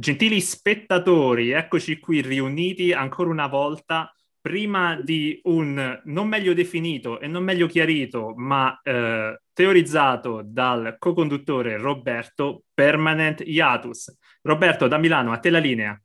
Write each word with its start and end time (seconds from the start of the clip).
Gentili 0.00 0.40
spettatori, 0.40 1.50
eccoci 1.50 1.98
qui 1.98 2.22
riuniti 2.22 2.90
ancora 2.90 3.28
una 3.28 3.48
volta 3.48 4.10
prima 4.40 4.98
di 4.98 5.38
un 5.42 6.00
non 6.04 6.26
meglio 6.26 6.54
definito 6.54 7.20
e 7.20 7.26
non 7.26 7.44
meglio 7.44 7.66
chiarito, 7.66 8.32
ma 8.34 8.80
eh, 8.82 9.42
teorizzato 9.52 10.40
dal 10.42 10.96
co-conduttore 10.98 11.76
Roberto 11.76 12.62
Permanent 12.72 13.42
Iatus. 13.44 14.16
Roberto, 14.40 14.88
da 14.88 14.96
Milano, 14.96 15.32
a 15.32 15.38
te 15.38 15.50
la 15.50 15.58
linea. 15.58 16.00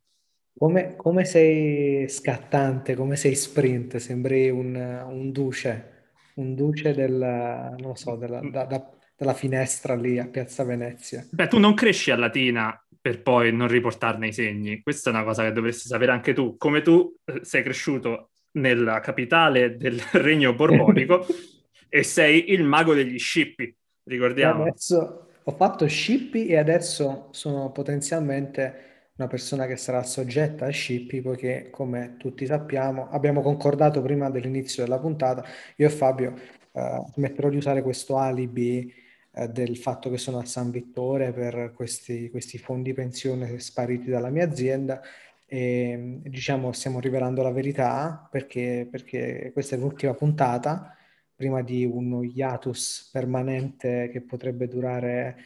Come, 0.58 0.94
come 0.96 1.24
sei 1.24 2.06
scattante, 2.06 2.94
come 2.94 3.16
sei 3.16 3.34
sprint, 3.34 3.96
sembri 3.96 4.50
un, 4.50 4.74
un 4.74 5.32
duce, 5.32 6.12
un 6.34 6.54
duce 6.54 6.92
del, 6.92 7.74
non 7.78 7.96
so, 7.96 8.16
della, 8.16 8.40
da, 8.42 8.66
da, 8.66 8.90
dalla 9.16 9.32
finestra 9.32 9.94
lì 9.94 10.18
a 10.18 10.26
Piazza 10.26 10.64
Venezia. 10.64 11.26
Beh, 11.30 11.48
tu 11.48 11.58
non 11.58 11.72
cresci 11.72 12.10
a 12.10 12.16
Latina 12.18 12.78
per 13.06 13.22
poi 13.22 13.52
non 13.52 13.68
riportarne 13.68 14.26
i 14.26 14.32
segni. 14.32 14.82
Questa 14.82 15.10
è 15.10 15.12
una 15.12 15.22
cosa 15.22 15.44
che 15.44 15.52
dovresti 15.52 15.86
sapere 15.86 16.10
anche 16.10 16.32
tu. 16.32 16.56
Come 16.56 16.82
tu 16.82 17.14
eh, 17.24 17.38
sei 17.44 17.62
cresciuto 17.62 18.30
nella 18.54 18.98
capitale 18.98 19.76
del 19.76 20.00
regno 20.14 20.54
borbonico 20.54 21.24
e 21.88 22.02
sei 22.02 22.50
il 22.50 22.64
mago 22.64 22.94
degli 22.94 23.16
scippi, 23.16 23.72
ricordiamo. 24.02 24.64
E 24.64 24.70
adesso 24.70 25.28
ho 25.40 25.52
fatto 25.52 25.86
scippi 25.86 26.48
e 26.48 26.56
adesso 26.56 27.28
sono 27.30 27.70
potenzialmente 27.70 29.12
una 29.18 29.28
persona 29.28 29.66
che 29.66 29.76
sarà 29.76 30.02
soggetta 30.02 30.66
a 30.66 30.70
scippi 30.70 31.20
poiché, 31.20 31.68
come 31.70 32.16
tutti 32.18 32.44
sappiamo, 32.44 33.08
abbiamo 33.08 33.40
concordato 33.40 34.02
prima 34.02 34.30
dell'inizio 34.30 34.82
della 34.82 34.98
puntata, 34.98 35.44
io 35.76 35.86
e 35.86 35.90
Fabio 35.90 36.34
eh, 36.72 37.02
smetterò 37.14 37.50
di 37.50 37.56
usare 37.56 37.82
questo 37.82 38.16
alibi 38.16 38.92
eh, 39.38 39.48
del 39.48 39.76
fatto 39.76 40.08
che 40.08 40.16
sono 40.16 40.38
a 40.38 40.46
San 40.46 40.70
Vittore 40.70 41.30
per 41.32 41.72
questi, 41.74 42.30
questi 42.30 42.56
fondi 42.56 42.94
pensione 42.94 43.58
spariti 43.58 44.08
dalla 44.08 44.30
mia 44.30 44.44
azienda 44.44 45.02
e 45.44 46.20
diciamo 46.22 46.72
stiamo 46.72 47.00
rivelando 47.00 47.42
la 47.42 47.52
verità 47.52 48.26
perché, 48.30 48.88
perché 48.90 49.50
questa 49.52 49.76
è 49.76 49.78
l'ultima 49.78 50.14
puntata 50.14 50.96
prima 51.34 51.60
di 51.60 51.84
uno 51.84 52.22
hiatus 52.22 53.10
permanente 53.12 54.08
che 54.10 54.22
potrebbe 54.22 54.68
durare 54.68 55.36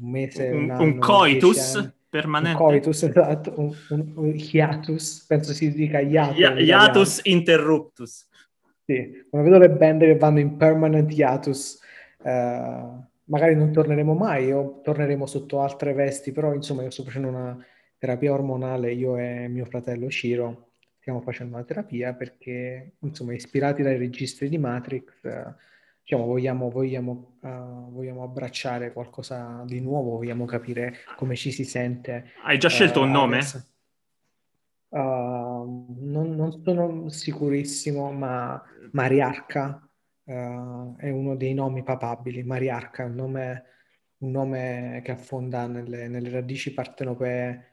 un 0.00 0.10
mese, 0.10 0.48
un, 0.48 0.64
un, 0.64 0.70
anno, 0.70 0.82
un 0.82 0.98
coitus 0.98 1.92
permanente. 2.08 2.60
Un 2.60 2.68
coitus, 2.68 3.02
esatto, 3.04 3.54
un, 3.56 3.74
un, 4.16 4.34
hiatus, 4.34 5.24
penso 5.28 5.52
si 5.52 5.72
dica 5.72 6.00
hiatus. 6.00 6.38
Hi- 6.38 6.64
hiatus 6.64 7.20
interruptus. 7.22 8.26
Sì, 8.84 9.26
quando 9.30 9.48
vedo 9.48 9.62
le 9.62 9.70
band 9.70 10.00
che 10.00 10.16
vanno 10.16 10.40
in 10.40 10.56
permanent 10.56 11.12
hiatus, 11.12 11.78
uh, 12.22 13.06
magari 13.28 13.54
non 13.54 13.72
torneremo 13.72 14.14
mai 14.14 14.52
o 14.52 14.80
torneremo 14.82 15.26
sotto 15.26 15.60
altre 15.60 15.92
vesti, 15.92 16.32
però 16.32 16.54
insomma 16.54 16.82
io 16.82 16.90
sto 16.90 17.04
facendo 17.04 17.28
una 17.28 17.56
terapia 17.96 18.32
ormonale, 18.32 18.92
io 18.92 19.16
e 19.16 19.48
mio 19.48 19.64
fratello 19.64 20.08
Ciro 20.08 20.70
stiamo 20.98 21.20
facendo 21.20 21.54
una 21.54 21.64
terapia 21.64 22.12
perché 22.12 22.96
insomma 23.00 23.32
ispirati 23.32 23.82
dai 23.82 23.96
registri 23.96 24.48
di 24.48 24.58
Matrix 24.58 25.24
eh, 25.24 25.54
diciamo 26.02 26.24
vogliamo, 26.24 26.70
vogliamo, 26.70 27.38
uh, 27.40 27.92
vogliamo, 27.92 28.22
abbracciare 28.22 28.92
qualcosa 28.92 29.62
di 29.66 29.80
nuovo, 29.80 30.16
vogliamo 30.16 30.44
capire 30.46 30.96
come 31.16 31.34
ci 31.36 31.50
si 31.50 31.64
sente. 31.64 32.32
Hai 32.42 32.58
già 32.58 32.68
scelto 32.68 33.00
uh, 33.00 33.02
un 33.02 33.10
nome? 33.10 33.40
Uh, 34.88 35.96
non, 36.00 36.34
non, 36.34 36.62
sono 36.64 37.10
sicurissimo, 37.10 38.10
ma 38.10 38.62
Mariarca 38.92 39.87
uh, 40.28 40.96
è 40.96 41.10
uno 41.10 41.36
dei 41.36 41.54
nomi 41.54 41.82
papabili. 41.82 42.42
Mariarca 42.42 43.04
un 43.04 43.14
nome, 43.14 43.64
un 44.18 44.30
nome 44.30 45.00
che 45.04 45.12
affonda 45.12 45.66
nelle, 45.66 46.08
nelle 46.08 46.30
radici 46.30 46.72
partenopee 46.72 47.66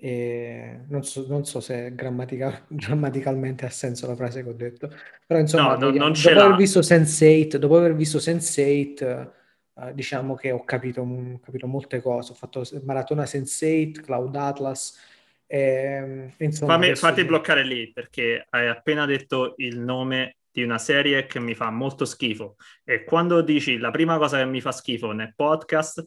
e 0.00 0.84
non 0.88 1.02
so, 1.02 1.26
non 1.26 1.44
so 1.44 1.60
se 1.60 1.92
grammatica, 1.94 2.64
grammaticalmente 2.68 3.66
ha 3.66 3.70
senso 3.70 4.06
la 4.06 4.14
frase 4.14 4.42
che 4.42 4.48
ho 4.48 4.54
detto, 4.54 4.90
però 5.26 5.40
insomma, 5.40 5.76
no, 5.76 5.86
vogliamo, 5.86 6.10
dopo, 6.10 6.40
aver 6.40 6.56
visto 6.56 6.80
Sense8, 6.80 7.56
dopo 7.56 7.76
aver 7.76 7.94
visto 7.94 8.18
Sense8, 8.18 9.28
uh, 9.74 9.92
diciamo 9.92 10.34
che 10.34 10.52
ho 10.52 10.64
capito, 10.64 11.02
ho 11.02 11.40
capito, 11.40 11.66
molte 11.66 12.00
cose. 12.00 12.32
Ho 12.32 12.34
fatto 12.36 12.62
maratona 12.84 13.24
Sense8, 13.24 14.02
Cloud 14.02 14.34
Atlas. 14.36 15.16
E, 15.50 16.34
insomma, 16.38 16.74
Fammi, 16.74 16.94
fatti 16.94 17.24
bloccare 17.24 17.64
lì 17.64 17.90
perché 17.90 18.46
hai 18.50 18.68
appena 18.68 19.06
detto 19.06 19.54
il 19.56 19.80
nome 19.80 20.37
di 20.58 20.64
una 20.64 20.78
serie 20.78 21.26
che 21.26 21.38
mi 21.38 21.54
fa 21.54 21.70
molto 21.70 22.04
schifo. 22.04 22.56
E 22.84 23.04
quando 23.04 23.40
dici 23.42 23.78
la 23.78 23.90
prima 23.90 24.18
cosa 24.18 24.38
che 24.38 24.44
mi 24.44 24.60
fa 24.60 24.72
schifo 24.72 25.12
nel 25.12 25.32
podcast, 25.34 26.04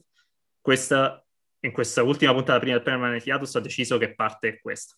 questa, 0.59 1.25
in 1.61 1.71
questa 1.71 2.03
ultima 2.03 2.33
puntata 2.33 2.59
prima 2.59 2.75
del 2.75 2.83
Permanent 2.83 3.25
Hiatus 3.25 3.55
ho 3.55 3.59
deciso 3.61 3.97
che 3.97 4.13
parte 4.13 4.49
è 4.49 4.59
questa. 4.59 4.95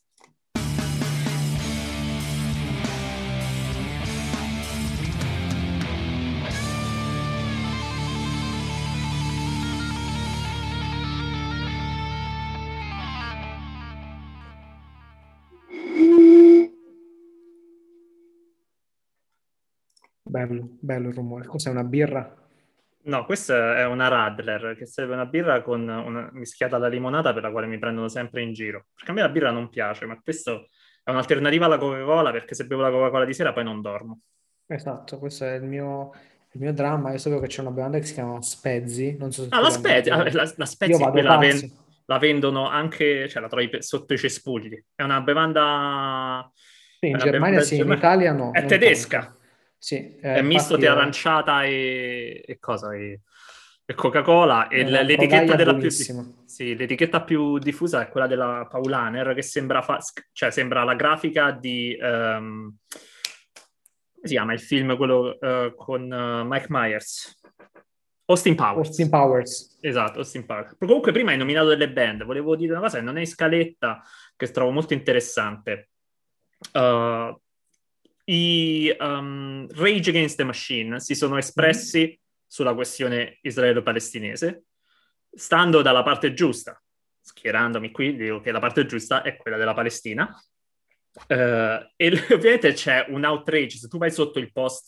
Bello, 20.24 20.78
bello 20.80 21.10
il 21.10 21.14
rumore. 21.14 21.46
Cos'è 21.46 21.70
una 21.70 21.84
birra? 21.84 22.42
No, 23.06 23.26
questa 23.26 23.78
è 23.78 23.86
una 23.86 24.08
Radler, 24.08 24.76
che 24.78 24.86
serve 24.86 25.14
una 25.14 25.26
birra 25.26 25.62
con 25.62 25.82
una 25.82 26.30
mischiata 26.32 26.78
alla 26.78 26.88
limonata 26.88 27.34
per 27.34 27.44
la 27.44 27.52
quale 27.52 27.68
mi 27.68 27.78
prendono 27.78 28.08
sempre 28.08 28.42
in 28.42 28.54
giro. 28.54 28.86
Perché 28.96 29.12
a 29.12 29.14
me 29.14 29.22
la 29.22 29.30
birra 29.30 29.52
non 29.52 29.68
piace, 29.68 30.06
ma 30.06 30.18
questo 30.24 30.70
è 31.04 31.10
un'alternativa 31.10 31.66
alla 31.66 31.78
Coca-Cola 31.78 32.32
perché 32.32 32.56
se 32.56 32.66
bevo 32.66 32.82
la 32.82 32.90
Coca-Cola 32.90 33.26
di 33.26 33.34
sera 33.34 33.52
poi 33.52 33.66
non 33.66 33.82
dormo. 33.82 34.22
Esatto, 34.66 35.20
questo 35.20 35.44
è 35.44 35.56
il 35.56 35.64
mio, 35.64 36.12
il 36.54 36.62
mio 36.62 36.72
dramma. 36.72 37.12
Io 37.12 37.18
sapevo 37.18 37.42
che 37.42 37.48
c'è 37.48 37.60
una 37.60 37.72
bevanda 37.72 38.00
che 38.00 38.06
si 38.06 38.14
chiama 38.14 38.42
Spezzi. 38.42 39.18
Non 39.20 39.34
so 39.34 39.44
se 39.44 39.50
ah, 39.52 39.60
la 39.60 39.70
Spezzi, 39.70 40.10
ah, 40.10 40.24
la, 40.32 40.54
la 40.56 40.66
Spezzi 40.66 41.02
la, 41.22 41.38
ven- 41.38 41.72
la, 42.06 42.18
vendono 42.18 42.70
anche, 42.70 43.28
cioè 43.28 43.42
la 43.42 43.50
trovi 43.50 43.70
sotto 43.80 44.14
i 44.14 44.18
cespugli. 44.18 44.82
È 44.96 45.04
una 45.04 45.20
bevanda... 45.20 46.50
Sì, 47.00 47.10
in 47.10 47.18
Germania 47.18 47.60
be- 47.60 47.66
sì, 47.66 47.80
in 47.80 47.92
Italia 47.92 48.32
no. 48.32 48.54
È 48.54 48.64
tedesca. 48.64 49.20
Tanto. 49.20 49.42
Sì, 49.84 49.98
eh, 49.98 50.36
è 50.36 50.42
misto 50.42 50.78
di 50.78 50.86
aranciata 50.86 51.66
e, 51.66 52.42
e 52.46 52.58
cosa? 52.58 52.94
E, 52.94 53.20
e 53.84 53.94
Coca-Cola. 53.94 54.70
E 54.70 54.86
l'etichetta, 54.86 55.56
della 55.56 55.76
più, 55.76 55.90
sì, 55.90 56.74
l'etichetta 56.74 57.22
più 57.24 57.58
diffusa 57.58 58.02
è 58.02 58.08
quella 58.08 58.26
della 58.26 58.66
Paulaner, 58.72 59.34
che 59.34 59.42
sembra, 59.42 59.82
fa, 59.82 60.00
cioè, 60.32 60.52
sembra 60.52 60.86
la 60.86 60.96
grafica 60.96 61.52
di... 61.52 61.98
Um, 62.00 62.78
come 62.88 64.28
si 64.28 64.36
chiama 64.36 64.54
il 64.54 64.62
film 64.62 64.96
quello 64.96 65.38
uh, 65.38 65.76
con 65.76 66.10
uh, 66.10 66.48
Mike 66.48 66.68
Myers? 66.70 67.42
Austin 68.28 68.56
Powers. 68.56 68.88
Austin 68.88 69.10
Powers. 69.10 69.80
Esatto, 69.82 70.20
Austin 70.20 70.46
Powers. 70.46 70.78
Comunque 70.78 71.12
prima 71.12 71.32
hai 71.32 71.38
nominato 71.38 71.68
delle 71.68 71.92
band, 71.92 72.24
volevo 72.24 72.56
dire 72.56 72.72
una 72.72 72.80
cosa 72.80 73.00
che 73.00 73.04
non 73.04 73.18
è 73.18 73.20
in 73.20 73.28
scaletta, 73.28 74.02
che 74.38 74.50
trovo 74.50 74.72
molto 74.72 74.94
interessante. 74.94 75.90
Uh, 76.72 77.38
i 78.26 78.96
um, 79.00 79.68
Rage 79.76 80.10
Against 80.10 80.38
the 80.38 80.44
Machine 80.44 81.00
si 81.00 81.16
sono 81.16 81.38
espressi 81.38 82.00
mm-hmm. 82.00 82.14
sulla 82.48 82.74
questione 82.74 83.40
israelo-palestinese, 83.42 84.64
stando 85.32 85.82
dalla 85.82 86.04
parte 86.04 86.34
giusta, 86.34 86.82
schierandomi 87.20 87.92
qui, 87.92 88.16
dico 88.16 88.40
che 88.40 88.52
la 88.52 88.60
parte 88.60 88.86
giusta 88.86 89.22
è 89.24 89.36
quella 89.36 89.58
della 89.58 89.74
Palestina. 89.74 90.34
Uh, 91.28 91.86
e 91.96 92.10
ovviamente 92.34 92.74
c'è 92.74 93.06
un 93.10 93.24
outrage. 93.24 93.78
Se 93.78 93.88
tu 93.88 93.98
vai 93.98 94.10
sotto 94.10 94.40
il 94.40 94.52
post 94.52 94.86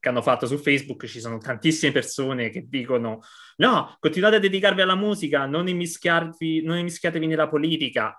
che 0.00 0.08
hanno 0.08 0.22
fatto 0.22 0.46
su 0.46 0.56
Facebook, 0.58 1.06
ci 1.06 1.20
sono 1.20 1.38
tantissime 1.38 1.92
persone 1.92 2.50
che 2.50 2.64
dicono: 2.66 3.20
No, 3.56 3.96
continuate 4.00 4.36
a 4.36 4.40
dedicarvi 4.40 4.80
alla 4.80 4.96
musica, 4.96 5.46
non 5.46 5.68
immischiatevi, 5.68 6.62
non 6.62 6.78
immischiatevi 6.78 7.26
nella 7.26 7.48
politica. 7.48 8.16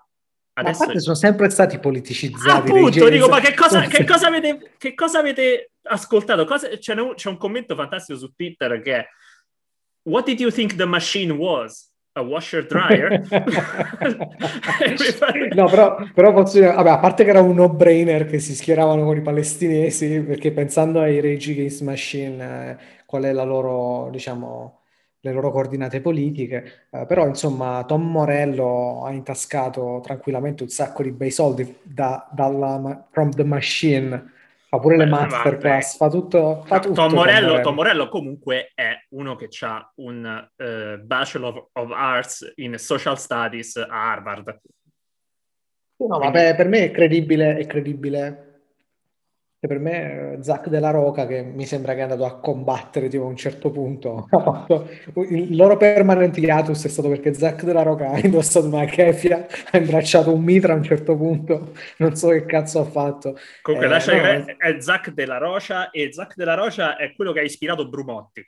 Adesso... 0.56 0.78
Ma 0.78 0.84
a 0.84 0.86
parte 0.86 1.00
sono 1.00 1.16
sempre 1.16 1.50
stati 1.50 1.78
politicizzati. 1.78 2.70
Appunto, 2.70 3.08
dico, 3.08 3.28
ma 3.28 3.40
che 3.40 3.54
cosa, 3.54 3.82
che 3.82 4.04
cosa, 4.04 4.28
avete, 4.28 4.74
che 4.78 4.94
cosa 4.94 5.18
avete, 5.18 5.72
ascoltato? 5.82 6.44
Cosa, 6.44 6.68
c'è, 6.68 6.94
un, 6.94 7.14
c'è, 7.14 7.28
un, 7.28 7.36
commento 7.36 7.74
fantastico 7.74 8.18
su 8.18 8.32
Twitter 8.34 8.80
che 8.80 8.96
è 8.96 9.06
What 10.04 10.26
did 10.26 10.38
you 10.38 10.52
think 10.52 10.76
the 10.76 10.84
machine 10.84 11.32
was? 11.32 11.90
A 12.16 12.22
washer 12.22 12.64
dryer? 12.64 13.26
no, 15.56 15.68
però, 15.68 15.96
però 16.14 16.32
posso 16.32 16.60
dire, 16.60 16.72
vabbè, 16.72 16.90
a 16.90 17.00
parte 17.00 17.24
che 17.24 17.30
era 17.30 17.40
un 17.40 17.56
no-brainer 17.56 18.26
che 18.26 18.38
si 18.38 18.54
schieravano 18.54 19.02
con 19.02 19.16
i 19.16 19.22
palestinesi, 19.22 20.20
perché 20.20 20.52
pensando 20.52 21.00
ai 21.00 21.20
Rage 21.20 21.50
Against 21.50 21.82
Machine, 21.82 22.70
eh, 22.70 22.76
qual 23.04 23.24
è 23.24 23.32
la 23.32 23.42
loro, 23.42 24.10
diciamo 24.12 24.83
le 25.24 25.32
loro 25.32 25.50
coordinate 25.50 26.02
politiche, 26.02 26.86
eh, 26.90 27.06
però 27.06 27.26
insomma 27.26 27.82
Tom 27.86 28.10
Morello 28.10 29.04
ha 29.04 29.10
intascato 29.10 30.00
tranquillamente 30.02 30.62
un 30.62 30.68
sacco 30.68 31.02
di 31.02 31.12
bei 31.12 31.30
soldi 31.30 31.78
da, 31.82 32.28
dalla 32.30 33.06
From 33.10 33.30
the 33.30 33.44
Machine, 33.44 34.32
fa 34.68 34.78
pure 34.78 34.96
Beh, 34.96 35.04
le 35.04 35.10
masterclass, 35.10 35.96
fa 35.96 36.10
tutto, 36.10 36.62
fa 36.66 36.78
tutto 36.78 36.94
Tom, 36.94 37.14
Morello, 37.14 37.22
Tom, 37.24 37.46
Morello. 37.46 37.62
Tom 37.62 37.74
Morello 37.74 38.08
comunque 38.10 38.72
è 38.74 38.92
uno 39.10 39.34
che 39.34 39.48
ha 39.60 39.92
un 39.96 40.48
uh, 40.56 41.02
Bachelor 41.02 41.68
of 41.72 41.90
Arts 41.90 42.52
in 42.56 42.76
Social 42.76 43.18
Studies 43.18 43.76
a 43.76 44.12
Harvard. 44.12 44.60
No, 45.96 46.18
vabbè, 46.18 46.54
per 46.54 46.68
me 46.68 46.84
è 46.84 46.90
credibile, 46.90 47.56
è 47.56 47.66
credibile 47.66 48.53
che 49.64 49.66
per 49.66 49.78
me 49.78 50.38
Zac 50.42 50.68
della 50.68 50.90
Roca, 50.90 51.26
che 51.26 51.42
mi 51.42 51.64
sembra 51.64 51.94
che 51.94 52.00
è 52.00 52.02
andato 52.02 52.26
a 52.26 52.38
combattere 52.38 53.08
tipo, 53.08 53.24
a 53.24 53.28
un 53.28 53.36
certo 53.36 53.70
punto, 53.70 54.28
il 55.28 55.56
loro 55.56 55.78
permanent 55.78 56.36
hiatus 56.36 56.84
è 56.84 56.88
stato 56.88 57.08
perché 57.08 57.32
Zac 57.32 57.64
della 57.64 57.82
Roca 57.82 58.10
ha 58.10 58.18
indossato 58.18 58.66
una 58.66 58.84
kefia, 58.84 59.46
ha 59.70 59.78
imbracciato 59.78 60.34
un 60.34 60.42
mitra 60.42 60.74
a 60.74 60.76
un 60.76 60.82
certo 60.82 61.16
punto, 61.16 61.72
non 61.98 62.14
so 62.14 62.28
che 62.28 62.44
cazzo 62.44 62.80
ha 62.80 62.84
fatto. 62.84 63.38
Comunque, 63.62 63.88
eh, 63.88 63.90
lascia 63.90 64.14
no, 64.14 64.22
è, 64.22 64.56
è 64.56 64.80
Zac 64.80 65.12
della 65.12 65.38
Rocia 65.38 65.90
e 65.90 66.12
Zac 66.12 66.34
della 66.36 66.54
Rocia 66.54 66.96
è 66.96 67.14
quello 67.14 67.32
che 67.32 67.40
ha 67.40 67.44
ispirato 67.44 67.88
Brumotti. 67.88 68.46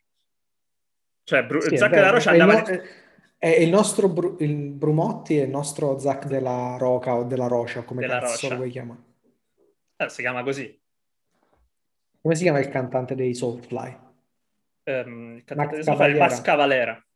Cioè, 1.25 1.45
Bru- 1.45 1.63
sì, 1.63 1.79
Zac 1.79 1.91
della 1.91 2.11
Rocia 2.11 2.31
andava... 2.31 2.61
No, 2.61 2.81
è 3.39 3.49
il 3.49 3.69
nostro 3.71 4.09
Bru- 4.09 4.41
il 4.41 4.55
Brumotti 4.55 5.39
è 5.39 5.45
il 5.45 5.51
nostro 5.51 5.99
Zac 5.99 6.27
della 6.27 6.77
Roca 6.79 7.15
o 7.15 7.25
della 7.25 7.47
Rocia, 7.47 7.83
come 7.83 8.03
della 8.03 8.19
cazzo 8.19 8.33
Rocia. 8.33 8.49
lo 8.49 8.57
vuoi 8.57 8.71
chiamare? 8.71 9.01
Eh, 9.97 10.09
si 10.11 10.21
chiama 10.21 10.43
così. 10.43 10.85
Come 12.27 12.39
si 12.39 12.43
chiama 12.43 12.59
il 12.59 12.69
cantante 12.71 13.15
dei 13.15 13.37
Soulfly? 13.37 13.97
Um, 14.83 15.37
il 15.37 15.45
cantante 15.45 15.55
Max 15.55 15.71
dei 15.75 15.83
Soulfly 15.85 16.19
Max 16.19 16.41
Cavalera. 16.41 17.07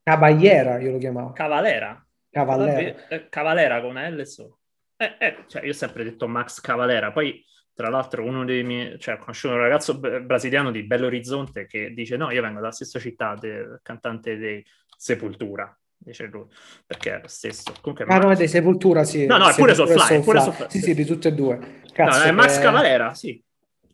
Cavaliera, 0.00 0.78
io 0.78 0.92
lo 0.92 0.98
chiamavo. 0.98 1.32
Cavalera? 1.32 2.06
Cavalera. 2.30 3.08
Eh, 3.08 3.28
Cavalera 3.28 3.80
con 3.80 3.90
una 3.90 4.08
L 4.08 4.24
solo. 4.24 4.60
Eh, 4.96 5.16
eh, 5.18 5.36
cioè, 5.48 5.64
io 5.64 5.70
ho 5.70 5.74
sempre 5.74 6.04
detto 6.04 6.28
Max 6.28 6.60
Cavalera, 6.60 7.10
poi 7.10 7.44
tra 7.74 7.88
l'altro 7.88 8.24
uno 8.24 8.44
dei 8.44 8.62
miei, 8.62 8.96
cioè 9.00 9.14
ho 9.14 9.18
conosciuto 9.18 9.54
un 9.54 9.60
ragazzo 9.60 9.98
brasiliano 9.98 10.70
di 10.70 10.84
Belo 10.84 11.06
Horizonte 11.06 11.66
che 11.66 11.92
dice 11.92 12.16
no, 12.16 12.30
io 12.30 12.40
vengo 12.40 12.60
dalla 12.60 12.70
stessa 12.70 13.00
città 13.00 13.34
del 13.34 13.80
cantante 13.82 14.36
dei 14.36 14.64
Sepultura, 14.96 15.76
dice 15.96 16.26
lui, 16.26 16.46
perché 16.86 17.16
è 17.16 17.20
lo 17.20 17.26
stesso. 17.26 17.74
Comunque, 17.80 18.04
ah, 18.04 18.18
Max... 18.18 18.22
no, 18.22 18.34
dei 18.36 18.46
Sepultura, 18.46 19.02
sì. 19.02 19.26
No, 19.26 19.36
no, 19.36 19.48
è 19.48 19.54
pure 19.56 19.74
Soulfly, 19.74 20.22
pure 20.22 20.38
Soulfly. 20.38 20.66
Sì, 20.70 20.78
sì, 20.78 20.94
di 20.94 21.04
tutte 21.04 21.26
e 21.26 21.32
due. 21.32 21.80
Cazzo, 21.92 22.20
no, 22.20 22.24
è 22.24 22.30
Max 22.30 22.58
eh... 22.58 22.62
Cavalera, 22.62 23.14
sì. 23.14 23.42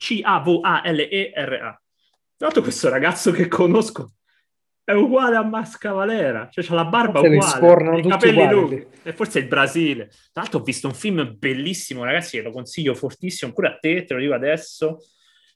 C-A-V-A-L-E-R-A. 0.00 1.58
Tra 1.60 2.46
l'altro 2.46 2.62
questo 2.62 2.88
ragazzo 2.88 3.30
che 3.32 3.48
conosco 3.48 4.14
è 4.82 4.92
uguale 4.92 5.36
a 5.36 5.44
Masca 5.44 5.92
Valera, 5.92 6.48
cioè 6.50 6.64
c'ha 6.64 6.74
la 6.74 6.86
barba 6.86 7.20
uguale, 7.20 8.00
i 8.00 8.08
capelli 8.08 8.48
lunghi, 8.48 8.86
e 9.02 9.12
forse 9.12 9.38
è 9.38 9.42
il 9.42 9.48
Brasile. 9.48 10.06
Tra 10.32 10.42
l'altro 10.42 10.60
ho 10.60 10.62
visto 10.62 10.88
un 10.88 10.94
film 10.94 11.36
bellissimo, 11.38 12.02
ragazzi, 12.02 12.40
lo 12.40 12.50
consiglio 12.50 12.94
fortissimo, 12.94 13.52
pure 13.52 13.68
a 13.68 13.78
te, 13.78 14.04
te 14.04 14.14
lo 14.14 14.20
dico 14.20 14.34
adesso. 14.34 14.98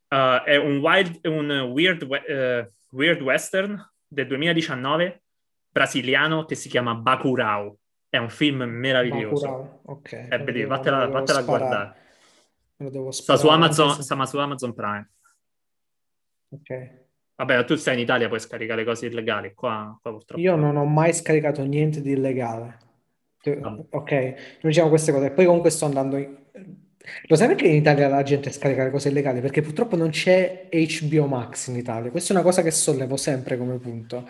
Uh, 0.09 0.45
è 0.45 0.57
un, 0.57 0.77
wild, 0.77 1.19
un 1.27 1.51
weird, 1.73 2.03
uh, 2.03 2.71
weird 2.91 3.23
western 3.23 3.93
del 4.07 4.27
2019 4.27 5.23
brasiliano 5.71 6.45
che 6.45 6.55
si 6.55 6.69
chiama 6.69 6.95
Bacurau. 6.95 7.77
È 8.09 8.19
un 8.19 8.29
film 8.29 8.63
meraviglioso. 8.63 9.47
Bacurau, 9.47 9.81
ok. 9.87 10.29
È 10.29 10.39
bellissimo, 10.39 10.69
vattela, 10.69 11.09
vattela 11.09 11.39
a 11.41 11.43
guardare. 11.43 12.03
Sta 13.11 13.37
su, 13.37 13.49
Amazon, 13.49 14.03
sta 14.03 14.27
su 14.27 14.39
Amazon 14.39 14.75
Prime. 14.75 15.11
Ok. 16.49 17.03
Vabbè, 17.37 17.65
tu 17.65 17.75
stai 17.75 17.95
in 17.95 18.01
Italia, 18.01 18.29
puoi 18.29 18.41
scaricare 18.41 18.85
cose 18.85 19.07
illegali. 19.07 19.55
Qua, 19.55 19.99
qua 20.01 20.11
purtroppo. 20.13 20.41
Io 20.41 20.57
non 20.57 20.77
ho 20.77 20.85
mai 20.85 21.13
scaricato 21.13 21.65
niente 21.65 22.01
di 22.01 22.13
illegale. 22.13 22.79
Ah. 23.61 23.77
Ok, 23.91 24.11
noi 24.11 24.37
diciamo 24.63 24.89
queste 24.89 25.13
cose. 25.13 25.31
Poi 25.31 25.45
comunque 25.45 25.71
sto 25.71 25.85
andando. 25.85 26.17
In... 26.17 26.37
Lo 27.27 27.37
sai 27.37 27.49
perché 27.49 27.67
in 27.67 27.75
Italia 27.75 28.09
la 28.09 28.23
gente 28.23 28.51
scarica 28.51 28.85
le 28.85 28.91
cose 28.91 29.09
illegali? 29.09 29.41
Perché 29.41 29.61
purtroppo 29.61 29.97
non 29.97 30.11
c'è 30.11 30.69
HBO 30.71 31.27
Max 31.27 31.67
in 31.69 31.77
Italia. 31.77 32.11
Questa 32.11 32.33
è 32.33 32.37
una 32.37 32.45
cosa 32.45 32.63
che 32.63 32.71
sollevo 32.71 33.17
sempre 33.17 33.59
come 33.59 33.79
punto. 33.79 34.29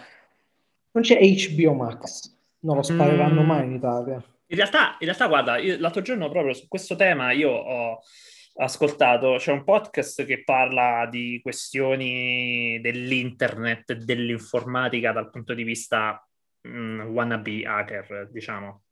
Non 0.93 1.03
c'è 1.03 1.19
HBO 1.21 1.75
Max. 1.75 2.35
Non 2.61 2.77
lo 2.77 2.83
spareranno 2.83 3.43
mm. 3.43 3.47
mai 3.47 3.65
in 3.67 3.73
Italia. 3.73 4.25
In 4.55 4.61
realtà, 4.61 4.97
in 5.01 5.07
realtà 5.07 5.27
guarda, 5.27 5.57
io, 5.57 5.77
l'altro 5.81 6.01
giorno 6.01 6.31
proprio 6.31 6.53
su 6.55 6.69
questo 6.69 6.95
tema 6.95 7.33
io 7.33 7.51
ho 7.51 7.99
ascoltato, 8.59 9.35
c'è 9.37 9.51
un 9.51 9.65
podcast 9.65 10.25
che 10.25 10.45
parla 10.45 11.09
di 11.11 11.41
questioni 11.43 12.79
dell'internet, 12.81 13.95
dell'informatica 13.95 15.11
dal 15.11 15.29
punto 15.29 15.55
di 15.55 15.65
vista 15.65 16.25
mh, 16.61 17.01
wannabe 17.01 17.65
hacker, 17.67 18.29
diciamo. 18.31 18.83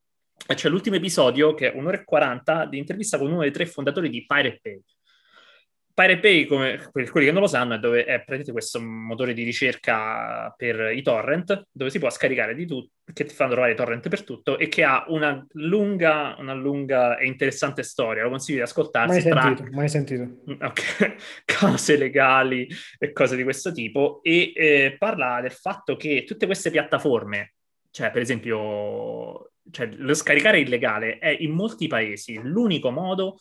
E 0.49 0.55
c'è 0.55 0.69
l'ultimo 0.69 0.97
episodio 0.97 1.55
che 1.55 1.71
è 1.71 1.77
un'ora 1.77 1.99
e 1.99 2.05
40 2.05 2.67
di 2.67 2.79
intervista 2.79 3.17
con 3.17 3.31
uno 3.31 3.43
dei 3.43 3.53
tre 3.53 3.65
fondatori 3.65 4.11
di 4.11 4.27
Pirate 4.27 4.59
Bay. 4.61 4.83
Pirate 5.95 6.21
Bay, 6.21 6.47
come 6.47 6.89
per 6.91 7.11
quelli 7.11 7.27
che 7.27 7.33
non 7.33 7.43
lo 7.43 7.47
sanno, 7.47 7.75
è, 7.75 7.79
dove 7.79 8.05
è 8.05 8.15
praticamente 8.15 8.53
questo 8.53 8.81
motore 8.81 9.35
di 9.35 9.43
ricerca 9.43 10.53
per 10.57 10.93
i 10.95 11.03
torrent, 11.03 11.67
dove 11.71 11.91
si 11.91 11.99
può 11.99 12.09
scaricare 12.09 12.55
di 12.55 12.67
tutto, 12.67 12.93
che 13.13 13.25
ti 13.25 13.35
fanno 13.35 13.51
trovare 13.51 13.73
i 13.73 13.77
torrent 13.77 14.09
per 14.09 14.25
tutto, 14.25 14.57
e 14.57 14.69
che 14.69 14.85
ha 14.85 15.05
una 15.09 15.45
lunga, 15.53 16.35
una 16.39 16.55
lunga 16.55 17.19
e 17.19 17.27
interessante 17.27 17.83
storia. 17.83 18.23
Lo 18.23 18.31
consiglio 18.31 18.59
di 18.59 18.65
ascoltarsi. 18.65 19.13
Mai 19.13 19.21
sentito, 19.21 19.63
tra... 19.63 19.77
mai 19.77 19.89
sentito. 19.89 20.23
Mm, 20.23 20.63
ok, 20.63 21.15
cose 21.61 21.97
legali 21.97 22.67
e 22.99 23.13
cose 23.13 23.37
di 23.37 23.43
questo 23.43 23.71
tipo. 23.71 24.21
E 24.23 24.53
eh, 24.55 24.97
parla 24.99 25.41
del 25.43 25.53
fatto 25.53 25.97
che 25.97 26.25
tutte 26.27 26.47
queste 26.47 26.71
piattaforme, 26.71 27.55
cioè 27.91 28.11
per 28.11 28.23
esempio, 28.23 29.53
cioè, 29.71 29.89
lo 29.97 30.15
scaricare 30.15 30.61
illegale 30.61 31.19
è 31.19 31.37
in 31.39 31.53
molti 31.53 31.87
paesi 31.87 32.41
l'unico 32.43 32.91
modo 32.91 33.39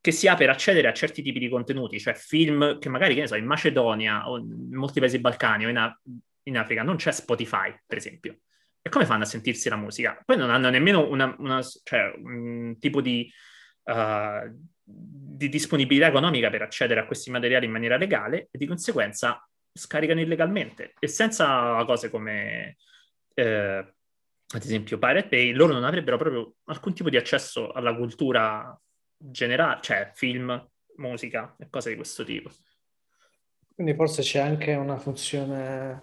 che 0.00 0.12
si 0.12 0.28
ha 0.28 0.34
per 0.34 0.48
accedere 0.48 0.88
a 0.88 0.92
certi 0.92 1.22
tipi 1.22 1.38
di 1.38 1.48
contenuti, 1.48 2.00
cioè 2.00 2.14
film 2.14 2.78
che 2.78 2.88
magari, 2.88 3.14
che 3.14 3.20
ne 3.20 3.26
so, 3.26 3.34
in 3.34 3.44
Macedonia 3.44 4.28
o 4.28 4.38
in 4.38 4.74
molti 4.74 4.98
paesi 4.98 5.18
balcani 5.18 5.66
o 5.66 5.68
in, 5.68 5.76
a- 5.76 6.00
in 6.44 6.56
Africa 6.56 6.82
non 6.82 6.96
c'è 6.96 7.12
Spotify, 7.12 7.74
per 7.86 7.98
esempio. 7.98 8.38
E 8.80 8.88
come 8.88 9.04
fanno 9.04 9.24
a 9.24 9.26
sentirsi 9.26 9.68
la 9.68 9.76
musica? 9.76 10.18
Poi 10.24 10.38
non 10.38 10.48
hanno 10.48 10.70
nemmeno 10.70 11.06
una, 11.06 11.34
una, 11.38 11.60
cioè, 11.62 12.14
un 12.16 12.78
tipo 12.78 13.02
di, 13.02 13.30
uh, 13.84 14.50
di, 14.82 15.48
disponibilità 15.50 16.06
economica 16.06 16.48
per 16.48 16.62
accedere 16.62 17.00
a 17.00 17.06
questi 17.06 17.30
materiali 17.30 17.66
in 17.66 17.72
maniera 17.72 17.98
legale 17.98 18.48
e 18.50 18.56
di 18.56 18.66
conseguenza 18.66 19.46
scaricano 19.72 20.20
illegalmente 20.20 20.94
e 20.98 21.06
senza 21.06 21.84
cose 21.84 22.10
come 22.10 22.76
eh, 23.34 23.94
ad 24.52 24.62
esempio 24.62 24.98
Pirate 24.98 25.28
Bay, 25.28 25.52
loro 25.52 25.72
non 25.72 25.84
avrebbero 25.84 26.16
proprio 26.16 26.54
alcun 26.64 26.92
tipo 26.92 27.08
di 27.08 27.16
accesso 27.16 27.70
alla 27.70 27.94
cultura 27.94 28.76
generale, 29.20 29.80
cioè 29.82 30.10
film, 30.14 30.68
musica 30.96 31.54
e 31.58 31.68
cose 31.68 31.90
di 31.90 31.96
questo 31.96 32.24
tipo. 32.24 32.50
Quindi 33.74 33.94
forse 33.94 34.22
c'è 34.22 34.40
anche 34.40 34.74
una 34.74 34.98
funzione, 34.98 36.02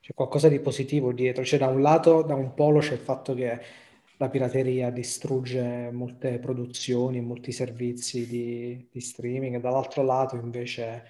c'è 0.00 0.12
qualcosa 0.14 0.48
di 0.48 0.60
positivo 0.60 1.12
dietro. 1.12 1.44
Cioè 1.44 1.58
da 1.58 1.68
un 1.68 1.80
lato, 1.80 2.22
da 2.22 2.34
un 2.34 2.54
polo 2.54 2.80
c'è 2.80 2.94
il 2.94 2.98
fatto 2.98 3.34
che 3.34 3.60
la 4.18 4.28
pirateria 4.28 4.90
distrugge 4.90 5.90
molte 5.92 6.38
produzioni, 6.38 7.20
molti 7.20 7.52
servizi 7.52 8.26
di, 8.26 8.88
di 8.90 9.00
streaming, 9.00 9.60
dall'altro 9.60 10.02
lato 10.02 10.36
invece 10.36 11.04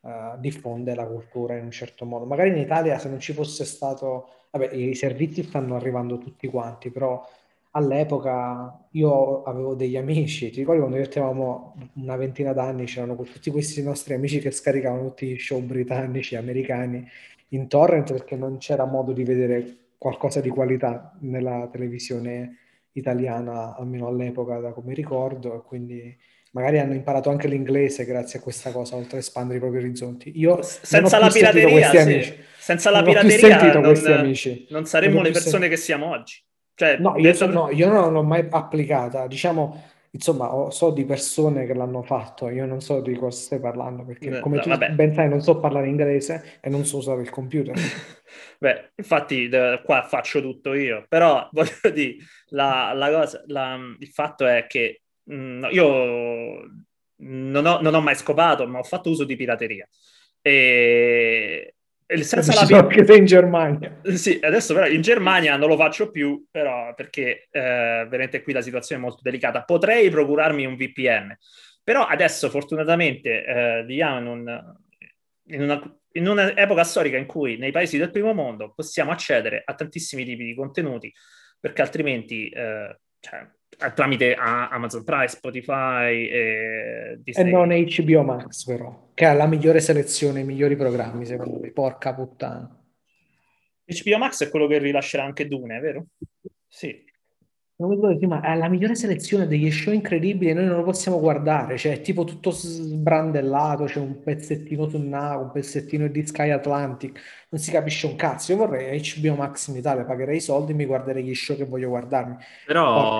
uh, 0.00 0.38
diffonde 0.38 0.94
la 0.94 1.06
cultura 1.06 1.56
in 1.56 1.64
un 1.64 1.70
certo 1.70 2.04
modo. 2.04 2.26
Magari 2.26 2.50
in 2.50 2.58
Italia 2.58 2.98
se 2.98 3.08
non 3.08 3.18
ci 3.18 3.32
fosse 3.32 3.64
stato, 3.64 4.46
vabbè, 4.50 4.74
i 4.74 4.94
servizi 4.94 5.42
stanno 5.42 5.74
arrivando 5.74 6.18
tutti 6.18 6.48
quanti, 6.48 6.90
però 6.90 7.26
all'epoca 7.72 8.88
io 8.92 9.42
avevo 9.42 9.74
degli 9.74 9.96
amici, 9.96 10.50
ti 10.50 10.60
ricordi 10.60 10.80
quando 10.80 10.96
avevamo 10.98 11.76
una 11.94 12.16
ventina 12.16 12.52
d'anni, 12.52 12.84
c'erano 12.84 13.16
tutti 13.16 13.50
questi 13.50 13.82
nostri 13.82 14.14
amici 14.14 14.40
che 14.40 14.50
scaricavano 14.50 15.08
tutti 15.08 15.26
i 15.26 15.38
show 15.38 15.60
britannici, 15.60 16.36
americani 16.36 17.06
in 17.50 17.68
torrent 17.68 18.12
perché 18.12 18.36
non 18.36 18.58
c'era 18.58 18.84
modo 18.84 19.12
di 19.12 19.24
vedere 19.24 19.76
qualcosa 19.98 20.40
di 20.40 20.48
qualità 20.48 21.16
nella 21.20 21.68
televisione 21.70 22.56
italiana, 22.92 23.76
almeno 23.76 24.06
all'epoca, 24.06 24.58
da 24.58 24.72
come 24.72 24.94
ricordo, 24.94 25.54
e 25.54 25.62
quindi 25.66 26.16
magari 26.52 26.78
hanno 26.78 26.94
imparato 26.94 27.30
anche 27.30 27.48
l'inglese 27.48 28.04
grazie 28.04 28.38
a 28.38 28.42
questa 28.42 28.72
cosa, 28.72 28.96
oltre 28.96 29.16
a 29.16 29.20
espandere 29.20 29.58
i 29.58 29.60
propri 29.60 29.78
orizzonti. 29.78 30.32
Io 30.36 30.62
senza 30.62 31.18
la 31.18 31.28
pirateria, 31.28 31.90
sì. 31.90 32.34
senza 32.58 32.90
la 32.90 33.02
pirateria 33.02 33.72
non, 33.74 33.82
non, 34.70 34.86
saremmo 34.86 35.14
non 35.16 35.24
le 35.24 35.30
persone 35.30 35.50
sentito. 35.50 35.68
che 35.68 35.76
siamo 35.76 36.10
oggi. 36.10 36.42
Cioè, 36.80 36.96
no, 36.96 37.14
io, 37.18 37.34
so, 37.34 37.44
no, 37.44 37.68
io 37.70 37.92
non 37.92 38.10
l'ho 38.10 38.22
mai 38.22 38.46
applicata. 38.48 39.26
Diciamo, 39.26 39.84
insomma, 40.12 40.70
so 40.70 40.90
di 40.92 41.04
persone 41.04 41.66
che 41.66 41.74
l'hanno 41.74 42.02
fatto, 42.02 42.48
io 42.48 42.64
non 42.64 42.80
so 42.80 43.02
di 43.02 43.14
cosa 43.16 43.38
stai 43.38 43.60
parlando, 43.60 44.02
perché 44.02 44.40
come 44.40 44.56
no, 44.56 44.62
tu 44.62 44.70
vabbè. 44.70 44.92
ben 44.92 45.12
sai 45.12 45.28
non 45.28 45.42
so 45.42 45.60
parlare 45.60 45.88
inglese 45.88 46.58
e 46.58 46.70
non 46.70 46.86
so 46.86 46.96
usare 46.96 47.20
il 47.20 47.28
computer. 47.28 47.74
Beh, 48.58 48.92
infatti 48.94 49.46
da, 49.50 49.82
qua 49.82 50.04
faccio 50.04 50.40
tutto 50.40 50.72
io, 50.72 51.04
però 51.06 51.46
voglio 51.52 51.90
dire, 51.92 52.16
la, 52.48 52.94
la 52.94 53.10
cosa, 53.10 53.42
la, 53.48 53.78
il 53.98 54.08
fatto 54.08 54.46
è 54.46 54.64
che 54.66 55.02
mh, 55.24 55.34
mm, 55.34 55.64
io 55.72 56.64
non 57.16 57.66
ho, 57.66 57.82
non 57.82 57.94
ho 57.94 58.00
mai 58.00 58.14
scopato, 58.14 58.66
ma 58.66 58.78
ho 58.78 58.84
fatto 58.84 59.10
uso 59.10 59.24
di 59.24 59.36
pirateria. 59.36 59.86
E 60.40 61.74
senza 62.18 62.52
la 62.54 62.66
so 62.66 62.86
che 62.86 63.04
sei 63.04 63.18
in 63.18 63.24
Germania. 63.24 64.00
Sì, 64.14 64.38
adesso 64.42 64.74
però 64.74 64.86
in 64.86 65.00
Germania 65.00 65.56
non 65.56 65.68
lo 65.68 65.76
faccio 65.76 66.10
più, 66.10 66.46
però 66.50 66.92
perché 66.94 67.48
eh, 67.50 68.06
veramente 68.08 68.42
qui 68.42 68.52
la 68.52 68.62
situazione 68.62 69.00
è 69.00 69.04
molto 69.04 69.20
delicata. 69.22 69.62
Potrei 69.62 70.10
procurarmi 70.10 70.64
un 70.64 70.76
VPN, 70.76 71.36
però 71.82 72.04
adesso 72.06 72.50
fortunatamente 72.50 73.44
eh, 73.44 73.84
viviamo 73.84 74.18
in, 74.18 74.26
un, 74.26 74.74
in, 75.44 75.62
una, 75.62 76.00
in 76.12 76.26
un'epoca 76.26 76.84
storica 76.84 77.16
in 77.16 77.26
cui 77.26 77.56
nei 77.56 77.70
paesi 77.70 77.96
del 77.98 78.10
primo 78.10 78.32
mondo 78.32 78.72
possiamo 78.74 79.12
accedere 79.12 79.62
a 79.64 79.74
tantissimi 79.74 80.24
tipi 80.24 80.44
di 80.44 80.54
contenuti, 80.54 81.12
perché 81.60 81.82
altrimenti 81.82 82.48
eh, 82.48 82.98
cioè, 83.20 83.46
tramite 83.94 84.34
Amazon 84.34 85.04
Prime, 85.04 85.28
Spotify 85.28 86.26
e 86.28 87.18
Disney. 87.22 87.48
E 87.48 87.50
non 87.50 87.68
HBO 87.68 88.22
Max 88.22 88.64
però, 88.64 89.09
che 89.20 89.26
ha 89.26 89.34
la 89.34 89.44
migliore 89.44 89.80
selezione, 89.80 90.40
i 90.40 90.44
migliori 90.44 90.76
programmi 90.76 91.26
secondo 91.26 91.58
me, 91.60 91.72
porca 91.72 92.14
puttana. 92.14 92.74
HBO 93.84 94.16
Max 94.16 94.42
è 94.42 94.48
quello 94.48 94.66
che 94.66 94.78
rilascerà 94.78 95.24
anche 95.24 95.46
Dune, 95.46 95.78
vero? 95.78 96.06
Sì. 96.66 97.04
Non 97.76 97.90
mi 97.90 97.96
ricordo 97.96 98.16
prima, 98.16 98.40
ha 98.40 98.54
la 98.54 98.70
migliore 98.70 98.94
selezione 98.94 99.46
degli 99.46 99.70
show 99.70 99.92
incredibili 99.92 100.54
noi 100.54 100.64
non 100.64 100.78
lo 100.78 100.84
possiamo 100.84 101.20
guardare, 101.20 101.76
cioè 101.76 101.92
è 101.92 102.00
tipo 102.00 102.24
tutto 102.24 102.50
sbrandellato, 102.50 103.84
c'è 103.84 103.98
un 103.98 104.22
pezzettino 104.22 104.88
su 104.88 104.96
Now, 104.96 105.42
un 105.42 105.52
pezzettino 105.52 106.08
di 106.08 106.26
Sky 106.26 106.48
Atlantic, 106.48 107.20
non 107.50 107.60
si 107.60 107.70
capisce 107.70 108.06
un 108.06 108.16
cazzo. 108.16 108.52
Io 108.52 108.58
vorrei 108.58 109.02
HBO 109.02 109.34
Max 109.34 109.68
in 109.68 109.76
Italia, 109.76 110.06
pagherei 110.06 110.36
i 110.36 110.40
soldi 110.40 110.72
e 110.72 110.76
mi 110.76 110.86
guarderei 110.86 111.22
gli 111.22 111.34
show 111.34 111.58
che 111.58 111.66
voglio 111.66 111.90
guardarmi. 111.90 112.36
Però, 112.64 113.18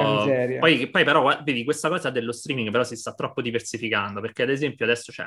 poi, 0.61 0.88
poi 0.88 1.04
però, 1.04 1.42
vedi, 1.45 1.62
questa 1.62 1.90
cosa 1.90 2.09
dello 2.09 2.33
streaming 2.33 2.71
però 2.71 2.85
si 2.85 2.97
sta 2.97 3.12
troppo 3.12 3.42
diversificando, 3.42 4.23
perché 4.23 4.45
ad 4.45 4.50
esempio 4.50 4.87
adesso 4.87 5.12
c'è 5.12 5.26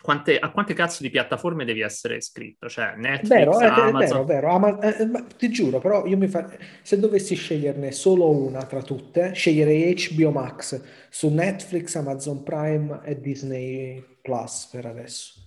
quante, 0.00 0.38
a 0.38 0.50
quante 0.50 0.74
cazzo 0.74 1.02
di 1.02 1.10
piattaforme 1.10 1.64
devi 1.64 1.80
essere 1.80 2.16
iscritto? 2.16 2.68
Cioè 2.68 2.94
Netflix, 2.96 3.28
vero, 3.28 3.58
Amazon... 3.58 4.00
È 4.02 4.06
vero, 4.06 4.24
vero. 4.24 4.50
Ama- 4.50 4.78
eh, 4.80 5.02
eh 5.02 5.24
ti 5.36 5.50
giuro, 5.50 5.78
però 5.78 6.06
io 6.06 6.16
mi 6.16 6.28
fa... 6.28 6.48
se 6.82 6.98
dovessi 6.98 7.34
sceglierne 7.34 7.92
solo 7.92 8.30
una 8.30 8.64
tra 8.64 8.82
tutte, 8.82 9.32
sceglierei 9.32 9.94
HBO 9.94 10.30
Max 10.30 10.80
su 11.10 11.28
Netflix, 11.28 11.94
Amazon 11.96 12.42
Prime 12.42 13.00
e 13.04 13.20
Disney 13.20 14.18
Plus 14.22 14.68
per 14.70 14.86
adesso. 14.86 15.42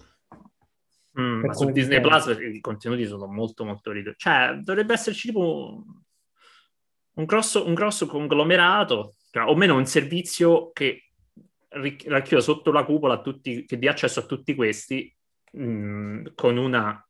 Mm, 1.20 1.40
per 1.42 1.48
ma 1.50 1.54
su 1.54 1.72
Disney 1.72 2.00
Plus 2.00 2.38
i 2.54 2.60
contenuti 2.62 3.06
sono 3.06 3.28
molto 3.28 3.66
molto 3.66 3.92
ridotti. 3.92 4.18
Cioè, 4.20 4.60
dovrebbe 4.62 4.94
esserci 4.94 5.28
tipo 5.28 5.84
un 7.14 7.26
grosso, 7.26 7.66
un 7.66 7.74
grosso 7.74 8.06
conglomerato, 8.06 9.16
cioè, 9.32 9.46
o 9.46 9.56
meno 9.56 9.76
un 9.76 9.86
servizio 9.86 10.72
che 10.72 11.11
racchiude 11.72 12.42
sotto 12.42 12.72
la 12.72 12.84
cupola 12.84 13.22
tutti, 13.22 13.66
che 13.66 13.78
dia 13.78 13.92
accesso 13.92 14.20
a 14.20 14.26
tutti 14.26 14.56
questi 14.56 15.14
mh, 15.52 15.64
mm, 15.64 16.26
con 16.36 16.58
una 16.58 17.06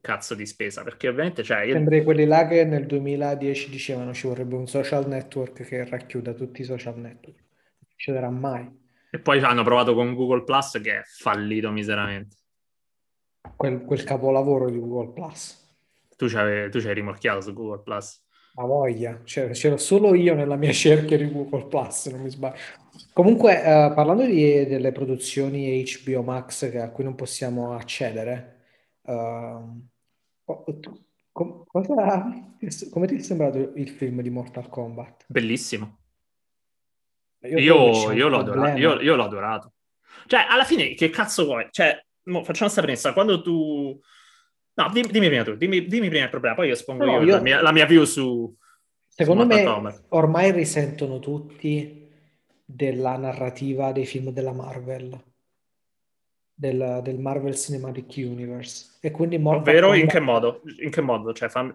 cazzo 0.00 0.34
di 0.34 0.44
spesa 0.44 0.82
perché 0.82 1.08
ovviamente 1.08 1.42
cioè 1.42 1.62
io... 1.62 1.72
sembra 1.72 2.02
quelli 2.02 2.26
là 2.26 2.46
che 2.46 2.64
nel 2.64 2.86
2010 2.86 3.70
dicevano 3.70 4.12
ci 4.12 4.26
vorrebbe 4.26 4.54
un 4.54 4.66
social 4.66 5.08
network 5.08 5.62
che 5.62 5.88
racchiuda 5.88 6.34
tutti 6.34 6.60
i 6.60 6.64
social 6.64 6.98
network. 6.98 7.38
Non 7.38 7.88
succederà 7.88 8.30
mai. 8.30 8.82
E 9.10 9.18
poi 9.20 9.38
hanno 9.40 9.62
provato 9.62 9.94
con 9.94 10.14
Google 10.14 10.42
Plus 10.42 10.80
che 10.82 10.98
è 10.98 11.02
fallito 11.04 11.70
miseramente. 11.70 12.36
Quel, 13.56 13.84
quel 13.84 14.02
capolavoro 14.02 14.68
di 14.68 14.78
Google 14.78 15.12
Plus. 15.12 15.62
Tu 16.16 16.28
ci 16.28 16.36
hai 16.36 16.94
rimorchiato 16.94 17.40
su 17.40 17.52
Google 17.52 17.82
Plus 17.82 18.23
ma 18.54 18.64
voglia, 18.64 19.20
c'ero 19.24 19.76
solo 19.76 20.14
io 20.14 20.34
nella 20.34 20.56
mia 20.56 20.72
cerchia 20.72 21.16
di 21.16 21.30
Google 21.30 21.66
Plus, 21.66 22.06
non 22.06 22.20
mi 22.20 22.30
sbaglio. 22.30 22.56
Comunque, 23.12 23.58
eh, 23.58 23.92
parlando 23.94 24.24
di, 24.24 24.66
delle 24.66 24.92
produzioni 24.92 25.84
HBO 25.84 26.22
Max 26.22 26.70
che, 26.70 26.80
a 26.80 26.90
cui 26.90 27.02
non 27.02 27.16
possiamo 27.16 27.74
accedere, 27.74 28.62
uh, 29.02 29.82
com- 31.32 31.64
cosa, 31.66 32.54
come 32.90 33.06
ti 33.06 33.16
è 33.16 33.20
sembrato 33.20 33.72
il 33.74 33.88
film 33.88 34.22
di 34.22 34.30
Mortal 34.30 34.68
Kombat? 34.68 35.24
Bellissimo. 35.26 35.98
Io, 37.40 37.58
io, 37.58 38.12
io, 38.12 38.28
l'ho 38.28 38.38
adorato, 38.38 38.78
io, 38.78 39.00
io, 39.00 39.16
l'ho 39.16 39.24
adorato. 39.24 39.72
Cioè, 40.26 40.46
alla 40.48 40.64
fine, 40.64 40.94
che 40.94 41.10
cazzo 41.10 41.44
vuoi? 41.44 41.66
Cioè, 41.70 42.02
mo, 42.24 42.38
facciamo 42.44 42.70
questa 42.70 42.80
premessa. 42.80 43.12
Quando 43.12 43.42
tu 43.42 44.00
No, 44.76 44.90
dimmi, 44.92 45.08
dimmi 45.08 45.28
prima 45.28 45.44
tu, 45.44 45.54
dimmi, 45.54 45.86
dimmi, 45.86 46.08
prima 46.08 46.24
il 46.24 46.30
problema, 46.30 46.56
poi 46.56 46.66
io 46.66 46.72
espongo 46.72 47.04
no, 47.04 47.12
io, 47.12 47.22
io... 47.22 47.34
La, 47.36 47.40
mia, 47.40 47.62
la, 47.62 47.72
mia, 47.72 47.86
view 47.86 48.04
su... 48.04 48.52
Secondo 49.06 49.42
su 49.42 49.48
me 49.48 50.00
ormai 50.08 50.50
risentono 50.50 51.20
tutti 51.20 52.10
della 52.64 53.16
narrativa 53.16 53.92
dei 53.92 54.04
film 54.04 54.30
della 54.30 54.52
Marvel, 54.52 55.16
del, 56.52 57.00
del 57.04 57.18
Marvel 57.20 57.54
Cinematic 57.54 58.14
Universe. 58.16 58.96
E 59.00 59.12
quindi 59.12 59.36
Ovvero 59.36 59.88
Kombat... 59.88 60.02
in 60.02 60.08
che 60.08 60.20
modo? 60.20 60.62
In 60.82 60.90
che 60.90 61.00
modo? 61.00 61.32
Cioè, 61.32 61.48
fammi... 61.48 61.72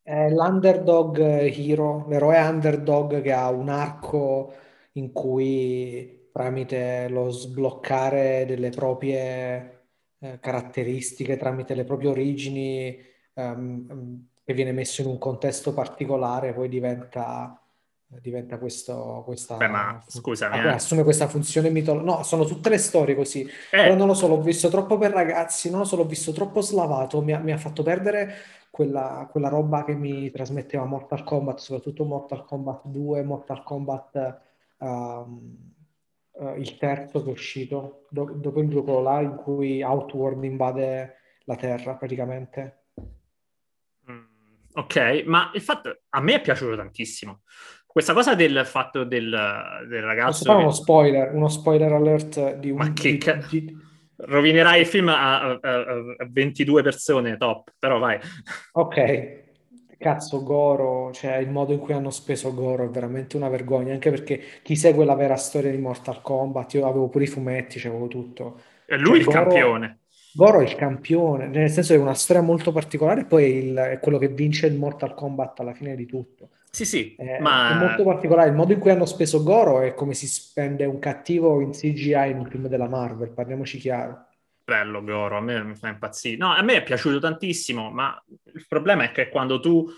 È 0.00 0.30
l'underdog 0.30 1.18
hero, 1.18 2.06
l'eroe 2.08 2.38
underdog 2.38 3.20
che 3.20 3.32
ha 3.32 3.50
un 3.50 3.68
arco 3.68 4.54
in 4.92 5.12
cui 5.12 6.28
tramite 6.32 7.08
lo 7.10 7.28
sbloccare 7.28 8.44
delle 8.46 8.70
proprie 8.70 9.81
eh, 10.22 10.38
caratteristiche, 10.38 11.36
tramite 11.36 11.74
le 11.74 11.82
proprie 11.82 12.10
origini, 12.10 12.96
um, 13.34 14.26
che 14.44 14.54
viene 14.54 14.70
messo 14.70 15.00
in 15.00 15.08
un 15.08 15.18
contesto 15.18 15.74
particolare, 15.74 16.52
poi 16.52 16.68
diventa, 16.68 17.60
diventa 18.06 18.56
questo, 18.58 19.22
questa... 19.24 19.56
Beh, 19.56 19.66
ma 19.66 20.00
scusami. 20.06 20.58
Eh. 20.58 20.68
Assume 20.68 21.02
questa 21.02 21.26
funzione 21.26 21.70
mitologica. 21.70 22.12
No, 22.12 22.22
sono 22.22 22.44
tutte 22.44 22.68
le 22.68 22.78
storie 22.78 23.16
così. 23.16 23.42
Eh. 23.42 23.48
Però 23.70 23.96
non 23.96 24.06
lo 24.06 24.14
so, 24.14 24.28
l'ho 24.28 24.40
visto 24.40 24.68
troppo 24.68 24.96
per 24.96 25.10
ragazzi, 25.10 25.70
non 25.70 25.80
lo 25.80 25.84
so, 25.84 25.96
l'ho 25.96 26.06
visto 26.06 26.30
troppo 26.30 26.60
slavato, 26.60 27.20
mi 27.20 27.32
ha, 27.32 27.38
mi 27.40 27.50
ha 27.50 27.58
fatto 27.58 27.82
perdere 27.82 28.34
quella, 28.70 29.28
quella, 29.28 29.48
roba 29.48 29.82
che 29.82 29.94
mi 29.94 30.30
trasmetteva 30.30 30.84
Mortal 30.84 31.24
Kombat, 31.24 31.58
soprattutto 31.58 32.04
Mortal 32.04 32.44
Kombat 32.44 32.86
2, 32.86 33.24
Mortal 33.24 33.62
Kombat... 33.64 34.40
Um, 34.78 35.70
uh, 36.32 36.56
il 36.56 36.76
terzo 36.76 37.22
che 37.22 37.30
è 37.30 37.32
uscito, 37.32 38.06
do- 38.10 38.32
dopo 38.34 38.60
il 38.60 38.68
gioco 38.68 39.00
là 39.00 39.20
in 39.20 39.36
cui 39.36 39.82
Outward 39.82 40.42
invade 40.44 41.16
la 41.44 41.56
Terra 41.56 41.94
praticamente. 41.94 42.84
Mm, 44.10 44.24
ok, 44.74 45.22
ma 45.26 45.50
il 45.54 45.60
fatto 45.60 46.02
a 46.10 46.20
me 46.20 46.34
è 46.34 46.40
piaciuto 46.40 46.76
tantissimo. 46.76 47.42
Questa 47.86 48.14
cosa 48.14 48.34
del 48.34 48.62
fatto 48.64 49.04
del, 49.04 49.28
del 49.86 50.02
ragazzo. 50.02 50.28
Posso 50.28 50.44
fare 50.44 50.58
uno 50.60 50.70
spoiler, 50.70 51.34
uno 51.34 51.48
spoiler 51.48 51.92
alert 51.92 52.56
di 52.56 52.70
un. 52.70 52.78
Ma 52.78 52.92
che 52.92 53.18
di, 53.18 53.64
di... 53.64 53.76
Rovinerai 54.16 54.80
il 54.80 54.86
film 54.86 55.08
a, 55.08 55.40
a, 55.40 55.58
a, 55.60 56.28
22 56.30 56.82
persone 56.82 57.36
top, 57.36 57.74
però 57.78 57.98
vai. 57.98 58.18
Ok, 58.72 59.41
Cazzo, 60.02 60.42
Goro, 60.42 61.12
cioè 61.12 61.36
il 61.36 61.48
modo 61.48 61.72
in 61.72 61.78
cui 61.78 61.94
hanno 61.94 62.10
speso 62.10 62.52
Goro 62.52 62.84
è 62.84 62.88
veramente 62.88 63.36
una 63.36 63.48
vergogna, 63.48 63.92
anche 63.92 64.10
perché 64.10 64.40
chi 64.62 64.74
segue 64.74 65.04
la 65.04 65.14
vera 65.14 65.36
storia 65.36 65.70
di 65.70 65.78
Mortal 65.78 66.20
Kombat, 66.20 66.74
io 66.74 66.86
avevo 66.86 67.08
pure 67.08 67.24
i 67.24 67.28
fumetti, 67.28 67.78
c'avevo 67.78 68.08
tutto. 68.08 68.60
È 68.84 68.96
lui 68.96 69.06
cioè, 69.06 69.18
il 69.18 69.24
Goro, 69.24 69.40
campione. 69.40 69.98
Goro 70.34 70.60
è 70.60 70.64
il 70.64 70.74
campione, 70.74 71.46
nel 71.46 71.70
senso 71.70 71.92
che 71.92 71.98
è 72.00 72.02
una 72.02 72.14
storia 72.14 72.42
molto 72.42 72.72
particolare 72.72 73.20
e 73.20 73.24
poi 73.26 73.44
è, 73.44 73.46
il, 73.46 73.76
è, 73.76 73.98
quello 74.00 74.18
che 74.18 74.28
vince 74.28 74.66
il 74.66 74.76
Mortal 74.76 75.14
Kombat 75.14 75.60
alla 75.60 75.74
fine 75.74 75.94
di 75.94 76.06
tutto. 76.06 76.48
Sì, 76.68 76.84
sì, 76.84 77.14
è, 77.16 77.38
ma... 77.38 77.70
È 77.70 77.78
molto 77.78 78.02
particolare, 78.02 78.48
il 78.48 78.54
modo 78.56 78.72
in 78.72 78.80
cui 78.80 78.90
hanno 78.90 79.06
speso 79.06 79.42
Goro 79.42 79.80
è 79.80 79.94
come 79.94 80.14
si 80.14 80.26
spende 80.26 80.84
un 80.84 80.98
cattivo 80.98 81.60
in 81.60 81.70
CGI 81.70 82.30
in 82.30 82.38
un 82.38 82.46
film 82.46 82.66
della 82.66 82.88
Marvel, 82.88 83.30
parliamoci 83.30 83.78
chiaro 83.78 84.26
bello 84.64 85.02
Goro, 85.02 85.36
a 85.36 85.40
me 85.40 85.62
mi 85.62 85.74
fa 85.74 85.88
impazzire. 85.88 86.36
No, 86.36 86.52
a 86.52 86.62
me 86.62 86.74
è 86.74 86.82
piaciuto 86.82 87.18
tantissimo, 87.18 87.90
ma 87.90 88.22
il 88.54 88.66
problema 88.68 89.04
è 89.04 89.12
che 89.12 89.28
quando 89.28 89.60
tu 89.60 89.88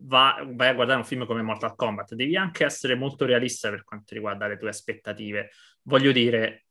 va, 0.00 0.44
vai 0.52 0.68
a 0.68 0.74
guardare 0.74 0.98
un 0.98 1.04
film 1.04 1.26
come 1.26 1.42
Mortal 1.42 1.74
Kombat, 1.74 2.14
devi 2.14 2.36
anche 2.36 2.64
essere 2.64 2.94
molto 2.94 3.24
realista 3.24 3.70
per 3.70 3.84
quanto 3.84 4.14
riguarda 4.14 4.46
le 4.46 4.56
tue 4.56 4.68
aspettative. 4.68 5.50
Voglio 5.82 6.12
dire, 6.12 6.66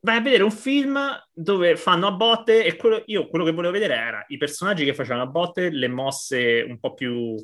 vai 0.00 0.16
a 0.16 0.20
vedere 0.20 0.42
un 0.42 0.50
film 0.50 0.98
dove 1.32 1.76
fanno 1.76 2.06
a 2.06 2.12
botte 2.12 2.64
e 2.64 2.76
quello, 2.76 3.02
io 3.06 3.28
quello 3.28 3.44
che 3.44 3.52
volevo 3.52 3.72
vedere 3.72 3.94
era 3.94 4.24
i 4.28 4.36
personaggi 4.36 4.84
che 4.84 4.94
facevano 4.94 5.24
a 5.24 5.26
botte, 5.26 5.70
le 5.70 5.88
mosse 5.88 6.64
un 6.66 6.78
po' 6.78 6.94
più 6.94 7.34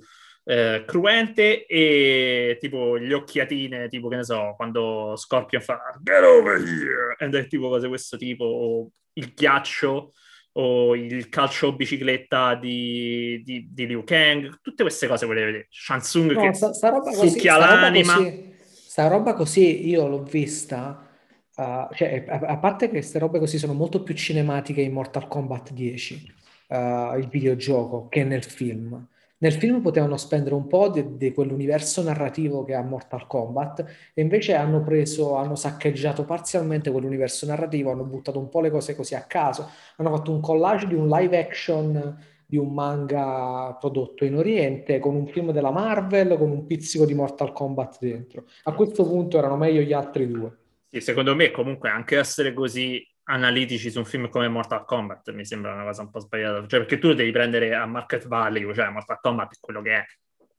eh, 0.45 0.85
cruente 0.87 1.67
e 1.67 2.57
tipo 2.61 2.99
gli 2.99 3.12
occhiatine, 3.12 3.88
tipo 3.88 4.09
che 4.09 4.17
ne 4.17 4.25
so, 4.25 4.55
quando 4.57 5.14
Scorpion 5.17 5.62
fa 5.62 5.79
Get 6.00 6.23
over 6.23 6.61
here! 6.61 7.17
è 7.17 7.47
tipo 7.47 7.69
cose 7.69 7.88
questo 7.88 8.17
tipo, 8.17 8.45
o 8.45 8.91
il 9.14 9.33
ghiaccio 9.35 10.12
o 10.54 10.95
il 10.95 11.28
calcio 11.28 11.75
bicicletta 11.75 12.54
di, 12.54 13.40
di, 13.45 13.69
di 13.73 13.87
Liu 13.87 14.04
Kang, 14.04 14.59
tutte 14.61 14.83
queste 14.83 15.07
cose 15.07 15.26
volevo 15.26 15.47
vedere. 15.47 15.66
Shansung 15.71 16.33
no, 16.33 16.42
che 16.42 16.52
sta, 16.52 16.73
sta 16.73 16.88
roba 16.90 17.11
così, 17.11 17.28
succhia 17.31 17.54
sta 17.54 17.75
l'anima. 17.75 18.14
Roba 18.14 18.31
così, 18.31 18.54
sta 18.62 19.09
roba 19.09 19.35
così 19.35 19.88
io 19.88 20.07
l'ho 20.09 20.23
vista, 20.23 21.09
uh, 21.57 21.95
cioè, 21.95 22.25
a, 22.28 22.38
a, 22.38 22.59
parte 22.59 22.87
che 22.87 22.92
queste 22.92 23.19
robe 23.19 23.38
così 23.38 23.59
sono 23.59 23.73
molto 23.73 24.02
più 24.02 24.14
cinematiche 24.14 24.83
in 24.83 24.92
Mortal 24.92 25.26
Kombat 25.26 25.73
10, 25.73 26.35
uh, 26.69 26.75
il 27.16 27.28
videogioco, 27.31 28.09
che 28.09 28.25
nel 28.25 28.45
film. 28.45 29.07
Nel 29.43 29.55
film 29.55 29.81
potevano 29.81 30.17
spendere 30.17 30.55
un 30.55 30.69
po' 30.69 30.89
di, 30.89 31.17
di, 31.17 31.33
quell'universo 31.33 32.01
narrativo 32.01 32.63
che 32.63 32.75
ha 32.75 32.83
Mortal 32.83 33.27
Kombat 33.27 33.85
e 34.15 34.23
invece 34.23 34.55
hanno 34.55 34.85
preso, 34.85 35.35
hanno 35.35 35.57
saccheggiato 35.57 36.25
parzialmente 36.25 36.93
quell'universo 36.93 37.47
narrativo, 37.47 37.91
hanno 37.91 38.05
buttato 38.05 38.39
un 38.39 38.49
po' 38.49 38.61
le 38.61 38.71
cose 38.71 38.95
così 38.95 39.17
a 39.17 39.23
caso, 39.23 39.69
hanno 39.97 40.15
fatto 40.15 40.31
un 40.31 40.41
collage 40.41 40.87
di 40.87 40.95
un 40.95 41.09
live 41.09 41.37
action 41.37 42.25
di 42.47 42.57
un 42.57 42.73
manga 42.73 43.77
prodotto 43.81 44.25
in 44.25 44.37
Oriente 44.37 45.01
con 45.01 45.17
un 45.17 45.27
film 45.27 45.51
della 45.51 45.73
Marvel 45.73 46.39
con 46.39 46.51
un 46.51 46.65
pizzico 46.65 47.05
di 47.05 47.15
Mortal 47.15 47.53
Kombat 47.53 47.97
dentro. 47.99 48.45
A 48.63 48.75
questo 48.75 49.05
punto 49.05 49.39
erano 49.39 49.57
meglio 49.57 49.81
gli 49.81 49.93
altri 49.93 50.29
due. 50.29 50.57
Sì, 50.89 51.01
secondo 51.01 51.35
me 51.35 51.51
comunque 51.51 51.89
anche 51.89 52.17
essere 52.17 52.53
così 52.53 53.05
analitici 53.25 53.91
su 53.91 53.99
un 53.99 54.05
film 54.05 54.29
come 54.29 54.49
Mortal 54.49 54.85
Kombat 54.85 55.33
mi 55.33 55.45
sembra 55.45 55.73
una 55.75 55.85
cosa 55.85 56.02
un 56.02 56.11
po' 56.11 56.21
sbagliata, 56.21 56.67
cioè 56.67 56.81
perché 56.81 56.99
tu 56.99 57.09
lo 57.09 57.14
devi 57.14 57.31
prendere 57.31 57.75
a 57.75 57.87
market 57.87 58.26
value, 58.26 58.75
cioè 58.75 58.88
Mortal 58.88 59.21
Kombat 59.21 59.55
è 59.55 59.59
quello 59.61 59.83
che 59.83 59.95
è. 59.95 60.05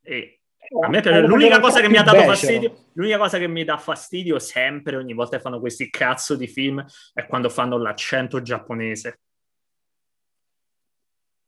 E 0.01 0.41
A 0.81 0.87
me 0.87 1.01
per... 1.01 1.23
l'unica 1.25 1.59
cosa 1.59 1.81
che 1.81 1.89
mi 1.89 1.97
ha 1.97 2.03
dato 2.03 2.21
fastidio, 2.23 2.85
l'unica 2.93 3.17
cosa 3.17 3.37
che 3.37 3.47
mi 3.47 3.63
dà 3.63 3.77
fastidio 3.77 4.39
sempre, 4.39 4.95
ogni 4.95 5.13
volta 5.13 5.37
che 5.37 5.43
fanno 5.43 5.59
questi 5.59 5.89
cazzo 5.89 6.35
di 6.35 6.47
film, 6.47 6.83
è 7.13 7.25
quando 7.25 7.49
fanno 7.49 7.77
l'accento 7.77 8.41
giapponese. 8.41 9.19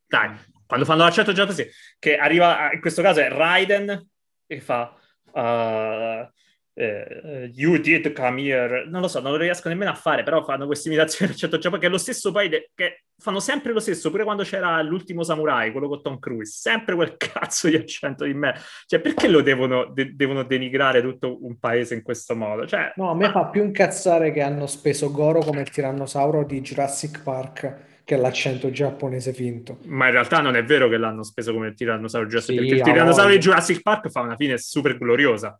Dai, 0.05 0.35
quando 0.67 0.85
fanno 0.85 1.03
l'accento 1.03 1.31
giapponese, 1.31 1.71
che 1.97 2.17
arriva, 2.17 2.71
in 2.71 2.81
questo 2.81 3.01
caso 3.01 3.21
è 3.21 3.29
Raiden, 3.29 4.09
e 4.47 4.59
fa... 4.59 4.95
Uh, 5.31 6.31
eh, 6.77 7.49
you 7.53 7.77
did 7.77 8.11
come 8.13 8.41
here, 8.41 8.85
non 8.87 8.99
lo 9.01 9.07
so, 9.07 9.21
non 9.21 9.31
lo 9.31 9.37
riesco 9.37 9.69
nemmeno 9.69 9.91
a 9.91 9.95
fare, 9.95 10.23
però 10.23 10.43
fanno 10.43 10.65
queste 10.65 10.89
imitazioni 10.89 11.31
del 11.31 11.39
certo 11.39 11.57
Giappone 11.57 11.81
che 11.81 11.87
è 11.87 11.89
lo 11.89 11.97
stesso 11.97 12.31
paese, 12.31 12.71
che 12.75 13.03
fanno 13.17 13.39
sempre 13.39 13.71
lo 13.71 13.79
stesso, 13.79 14.11
pure 14.11 14.25
quando 14.25 14.43
c'era 14.43 14.81
l'ultimo 14.81 15.23
samurai, 15.23 15.71
quello 15.71 15.87
con 15.87 16.01
Tom 16.01 16.19
Cruise, 16.19 16.51
sempre 16.51 16.95
quel 16.95 17.15
cazzo 17.17 17.69
di 17.69 17.75
accento 17.75 18.25
di 18.25 18.33
me. 18.33 18.55
Cioè, 18.85 18.99
perché 18.99 19.29
lo 19.29 19.41
devono, 19.41 19.85
de- 19.85 20.15
devono 20.15 20.43
denigrare 20.43 21.01
tutto 21.01 21.43
un 21.45 21.57
paese 21.57 21.95
in 21.95 22.03
questo 22.03 22.35
modo? 22.35 22.67
Cioè, 22.67 22.91
no, 22.97 23.09
a 23.09 23.15
me 23.15 23.29
fa 23.29 23.45
più 23.45 23.63
incazzare 23.63 24.31
che 24.31 24.41
hanno 24.41 24.67
speso 24.67 25.11
Goro 25.11 25.39
come 25.39 25.61
il 25.61 25.69
tirannosauro 25.69 26.43
di 26.43 26.59
Jurassic 26.59 27.23
Park 27.23 27.93
che 28.03 28.17
l'accento 28.17 28.69
giapponese 28.69 29.33
finto. 29.33 29.79
Ma 29.85 30.05
in 30.05 30.11
realtà 30.11 30.39
non 30.39 30.55
è 30.55 30.63
vero 30.63 30.87
che 30.87 30.97
l'hanno 30.97 31.23
speso 31.23 31.53
come 31.53 31.69
il 31.69 31.73
tirannosauro 31.73 32.27
Jurassic 32.27 32.53
sì, 32.53 32.59
perché 32.59 32.75
il 32.75 32.81
tirannosauro 32.81 33.31
di 33.31 33.39
Jurassic 33.39 33.81
Park 33.81 34.09
fa 34.09 34.21
una 34.21 34.35
fine 34.35 34.57
super 34.59 34.97
gloriosa. 34.97 35.59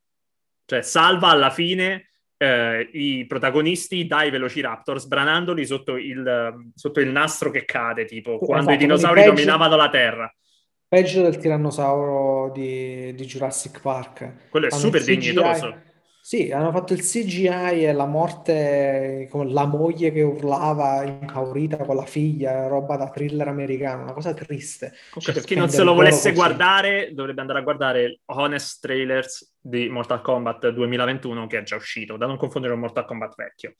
Cioè, 0.65 0.81
salva 0.81 1.29
alla 1.29 1.49
fine 1.49 2.09
eh, 2.37 2.89
i 2.93 3.25
protagonisti 3.27 4.05
dai 4.07 4.29
Velociraptor 4.29 4.99
sbranandoli 4.99 5.65
sotto 5.65 5.95
il, 5.95 6.71
sotto 6.73 6.99
il 6.99 7.09
nastro 7.09 7.51
che 7.51 7.65
cade, 7.65 8.05
tipo 8.05 8.31
esatto, 8.31 8.45
quando 8.45 8.71
i 8.71 8.77
dinosauri 8.77 9.21
peggio, 9.21 9.33
dominavano 9.33 9.75
la 9.75 9.89
Terra. 9.89 10.35
Peggio 10.87 11.21
del 11.21 11.37
tirannosauro 11.37 12.51
di, 12.51 13.13
di 13.13 13.25
Jurassic 13.25 13.81
Park. 13.81 14.49
Quello 14.49 14.67
è 14.67 14.69
Fanno 14.69 14.81
super 14.81 15.03
dignitoso. 15.03 15.84
Sì, 16.25 16.51
hanno 16.51 16.71
fatto 16.71 16.93
il 16.93 17.01
CGI 17.01 17.85
e 17.85 17.93
la 17.93 18.07
morte 18.07 19.27
con 19.29 19.53
la 19.53 19.67
moglie 19.67 20.11
che 20.11 20.23
urlava 20.23 21.03
impaurita 21.03 21.77
con 21.77 21.95
la 21.95 22.05
figlia, 22.07 22.65
roba 22.65 22.95
da 22.95 23.11
thriller 23.11 23.47
americano, 23.47 24.01
una 24.01 24.13
cosa 24.13 24.33
triste. 24.33 24.91
Okay, 25.13 25.35
per 25.35 25.43
chi 25.43 25.53
non 25.53 25.69
se 25.69 25.83
lo 25.83 25.93
volesse 25.93 26.33
guardare, 26.33 27.11
dovrebbe 27.13 27.41
andare 27.41 27.59
a 27.59 27.61
guardare 27.61 28.21
Honest 28.25 28.81
Trailers 28.81 29.55
di 29.61 29.87
Mortal 29.87 30.21
Kombat 30.21 30.69
2021 30.69 31.45
che 31.45 31.59
è 31.59 31.61
già 31.61 31.75
uscito, 31.75 32.17
da 32.17 32.25
non 32.25 32.37
confondere 32.37 32.73
con 32.73 32.81
Mortal 32.81 33.05
Kombat 33.05 33.35
vecchio. 33.35 33.75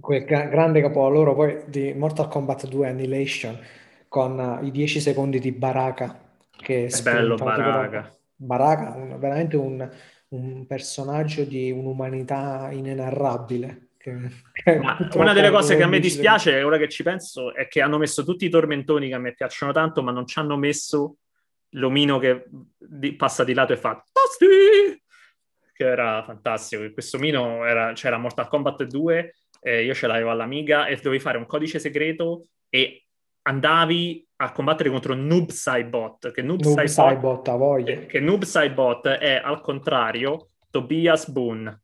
Quel 0.00 0.24
gra- 0.24 0.46
grande 0.46 0.80
capolavoro 0.80 1.34
poi 1.34 1.64
di 1.66 1.92
Mortal 1.92 2.28
Kombat 2.28 2.68
2 2.68 2.88
Annihilation 2.88 3.58
con 4.08 4.38
uh, 4.38 4.64
i 4.64 4.70
10 4.70 4.98
secondi 4.98 5.38
di 5.38 5.52
Baraka 5.52 6.38
che 6.56 6.86
è 6.86 7.02
bello 7.02 7.34
Baraka. 7.34 8.10
Baraka, 8.34 8.96
veramente 9.18 9.56
un 9.56 9.86
un 10.30 10.66
personaggio 10.66 11.44
di 11.44 11.70
un'umanità 11.70 12.70
inenarrabile. 12.70 13.88
Che, 13.96 14.12
che 14.52 14.80
una 15.14 15.32
delle 15.32 15.50
cose 15.50 15.76
che 15.76 15.82
a 15.82 15.88
me 15.88 15.98
dispiace, 15.98 16.62
ora 16.62 16.78
che 16.78 16.88
ci 16.88 17.02
penso, 17.02 17.54
è 17.54 17.68
che 17.68 17.80
hanno 17.80 17.98
messo 17.98 18.24
tutti 18.24 18.44
i 18.44 18.50
tormentoni 18.50 19.08
che 19.08 19.14
a 19.14 19.18
me 19.18 19.34
piacciono 19.34 19.72
tanto, 19.72 20.02
ma 20.02 20.12
non 20.12 20.26
ci 20.26 20.38
hanno 20.38 20.56
messo 20.56 21.16
l'omino 21.74 22.18
che 22.18 22.46
di, 22.76 23.14
passa 23.14 23.44
di 23.44 23.54
lato 23.54 23.72
e 23.72 23.76
fa 23.76 24.02
Tosti! 24.10 25.02
Che 25.72 25.84
era 25.84 26.22
fantastico. 26.22 26.90
Questo 26.92 27.16
omino 27.16 27.64
era, 27.64 27.92
c'era 27.92 28.18
Mortal 28.18 28.48
Kombat 28.48 28.84
2, 28.84 29.34
eh, 29.62 29.84
io 29.84 29.94
ce 29.94 30.06
l'avevo 30.06 30.30
all'Amiga 30.30 30.86
e 30.86 30.96
dovevi 30.96 31.20
fare 31.20 31.38
un 31.38 31.46
codice 31.46 31.78
segreto 31.78 32.46
e 32.68 33.04
andavi 33.42 34.26
a 34.36 34.52
combattere 34.52 34.90
contro 34.90 35.14
Noob 35.14 35.50
Saibot, 35.50 36.30
che 36.32 36.42
Noob, 36.42 36.62
Noob 36.62 36.84
Saibot, 36.84 37.48
ha 37.48 37.56
voglia. 37.56 37.98
Che 38.06 38.20
Noob 38.20 38.42
Saibot 38.44 39.06
è 39.06 39.40
al 39.42 39.60
contrario 39.60 40.50
Tobias 40.70 41.28
Boone. 41.28 41.82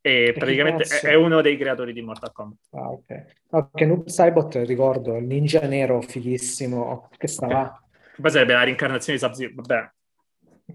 E, 0.00 0.32
praticamente 0.36 0.84
è, 0.84 1.08
è, 1.08 1.14
uno 1.14 1.40
dei 1.40 1.56
creatori 1.56 1.92
di 1.92 2.02
Mortal 2.02 2.32
Kombat. 2.32 2.58
Ah, 2.70 2.90
ok. 2.90 3.24
Perché 3.50 3.84
Noob 3.84 4.06
Saibot, 4.06 4.54
ricordo, 4.64 5.16
il 5.16 5.24
ninja 5.24 5.66
nero 5.66 6.00
fighissimo, 6.00 7.08
che 7.16 7.26
stava... 7.26 7.62
Okay. 7.62 7.86
Poi 8.20 8.30
sarebbe 8.30 8.52
la 8.52 8.64
reincarnazione 8.64 9.18
di 9.18 9.24
Sub-Zero, 9.24 9.52
vabbè. 9.56 9.90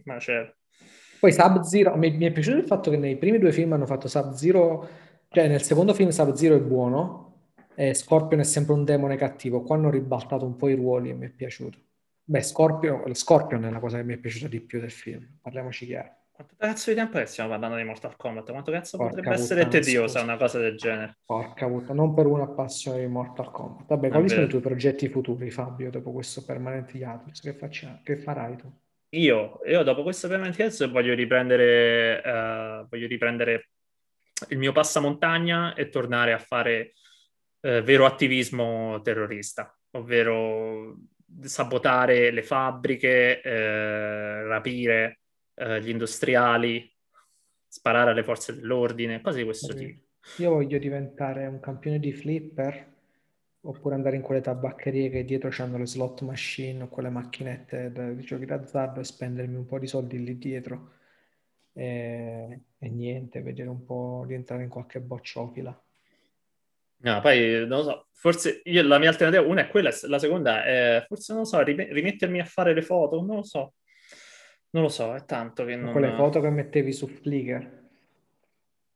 Ma 0.04 0.18
c'è... 0.18 0.54
Poi 1.20 1.32
Sub-Zero, 1.32 1.96
mi, 1.96 2.12
mi 2.12 2.26
è 2.26 2.32
piaciuto 2.32 2.58
il 2.58 2.66
fatto 2.66 2.92
che 2.92 2.98
nei 2.98 3.18
primi 3.18 3.40
due 3.40 3.54
film 3.54 3.72
hanno 3.74 3.86
fatto 3.86 4.10
Sub-Zero, 4.10 4.88
cioè 5.30 5.48
nel 5.48 5.62
secondo 5.62 5.94
film 5.94 6.10
Sub-Zero 6.10 6.56
è 6.56 6.60
buono, 6.60 7.23
e 7.76 7.94
Scorpion 7.94 8.40
è 8.42 8.44
sempre 8.44 8.74
un 8.74 8.84
demone 8.84 9.16
cattivo. 9.16 9.62
Qua 9.62 9.76
hanno 9.76 9.90
ribaltato 9.90 10.46
un 10.46 10.56
po' 10.56 10.70
i 10.70 10.76
ruoli 10.76 11.10
e 11.10 11.14
mi 11.14 11.28
è 11.28 11.30
piaciuto. 11.30 11.78
Beh, 12.26 12.42
Scorpion, 12.42 13.14
Scorpion 13.14 13.66
è 13.66 13.70
la 13.70 13.80
cosa 13.80 13.98
che 13.98 14.04
mi 14.04 14.14
è 14.14 14.18
piaciuta 14.18 14.48
di 14.48 14.62
più 14.62 14.80
del 14.80 14.92
film, 14.92 15.28
parliamoci 15.42 15.86
chiaro. 15.86 16.22
Quanto 16.32 16.56
cazzo 16.58 16.90
di 16.90 16.96
tempo 16.96 17.18
è 17.18 17.22
che 17.22 17.28
stiamo 17.28 17.50
parlando 17.50 17.76
di 17.76 17.84
Mortal 17.84 18.16
Kombat? 18.16 18.50
Quanto 18.50 18.72
cazzo 18.72 18.98
Porca 18.98 19.14
potrebbe 19.14 19.36
puttana, 19.36 19.62
essere 19.62 19.68
tediosa 19.68 20.22
una 20.22 20.38
cosa 20.38 20.58
del 20.58 20.76
genere? 20.78 21.18
Porca 21.26 21.68
puttana, 21.68 21.94
non 21.94 22.14
per 22.16 22.26
una 22.26 22.48
passione 22.48 23.02
di 23.02 23.08
Mortal 23.08 23.52
Kombat. 23.52 23.86
Vabbè, 23.88 24.10
quali 24.10 24.30
sono 24.30 24.44
i 24.44 24.48
tuoi 24.48 24.62
progetti 24.62 25.10
futuri, 25.10 25.52
Fabio, 25.52 25.92
dopo 25.92 26.12
questo 26.12 26.44
permanente 26.44 26.98
hiatus? 26.98 27.40
Che, 27.40 27.54
faccia, 27.54 28.00
che 28.04 28.18
farai 28.18 28.56
tu? 28.56 28.72
Io, 29.10 29.60
io 29.68 29.84
dopo 29.84 30.02
questo 30.02 30.28
permanente 30.28 30.64
hiatus 30.64 30.90
voglio 30.90 31.14
riprendere, 31.14 32.22
uh, 32.26 32.88
voglio 32.90 33.06
riprendere 33.06 33.70
il 34.48 34.58
mio 34.58 34.72
passamontagna 34.72 35.76
e 35.76 35.90
tornare 35.90 36.34
a 36.34 36.40
fare 36.40 36.94
eh, 37.66 37.82
vero 37.82 38.06
attivismo 38.06 39.02
terrorista, 39.02 39.74
ovvero 39.92 40.98
sabotare 41.42 42.30
le 42.32 42.44
fabbriche, 42.44 43.42
eh, 43.42 44.44
rapire 44.44 45.22
eh, 45.56 45.82
gli 45.82 45.90
industriali, 45.90 46.92
sparare 47.66 48.12
alle 48.12 48.24
forze 48.24 48.54
dell'ordine, 48.54 49.22
cose 49.22 49.38
di 49.38 49.44
questo 49.46 49.74
tipo. 49.74 50.02
Io 50.38 50.52
voglio 50.52 50.78
diventare 50.78 51.48
un 51.48 51.60
campione 51.60 52.00
di 52.00 52.12
flipper 52.12 52.92
oppure 53.62 53.96
andare 53.96 54.18
in 54.18 54.22
quelle 54.22 54.42
tabaccherie 54.42 55.10
che 55.10 55.24
dietro 55.24 55.50
hanno 55.64 55.78
le 55.78 55.88
slot 55.88 56.22
machine 56.22 56.84
o 56.84 56.88
quelle 56.90 57.10
macchinette 57.10 57.92
di 58.14 58.24
giochi 58.24 58.46
d'azzardo 58.46 59.00
e 59.00 59.06
spendermi 59.06 59.56
un 59.56 59.66
po' 59.66 59.80
di 59.80 59.88
soldi 59.88 60.22
lì 60.22 60.38
dietro 60.38 60.92
e, 61.72 62.60
e 62.78 62.90
niente, 62.90 63.42
vedere 63.42 63.70
un 63.70 63.86
po' 63.86 64.26
di 64.28 64.34
entrare 64.34 64.64
in 64.64 64.70
qualche 64.70 65.00
bocciofila. 65.00 65.82
No, 67.04 67.20
poi 67.20 67.68
non 67.68 67.80
lo 67.80 67.84
so, 67.84 68.08
forse 68.14 68.62
io 68.64 68.82
la 68.84 68.98
mia 68.98 69.10
alternativa, 69.10 69.46
una 69.46 69.62
è 69.64 69.68
quella, 69.68 69.92
la 70.04 70.20
seconda 70.20 70.64
è 70.64 71.04
forse 71.06 71.34
non 71.34 71.42
lo 71.42 71.48
so, 71.48 71.62
rimettermi 71.62 72.40
a 72.40 72.46
fare 72.46 72.74
le 72.74 72.82
foto, 72.82 73.22
non 73.22 73.38
lo 73.38 73.44
so. 73.44 73.74
Non 74.70 74.84
lo 74.84 74.90
so, 74.90 75.14
è 75.14 75.24
tanto 75.26 75.66
che 75.66 75.76
non... 75.76 75.92
Quelle 75.92 76.14
foto 76.16 76.40
che 76.40 76.50
mettevi 76.50 76.94
su 76.94 77.08
Flickr. 77.08 77.82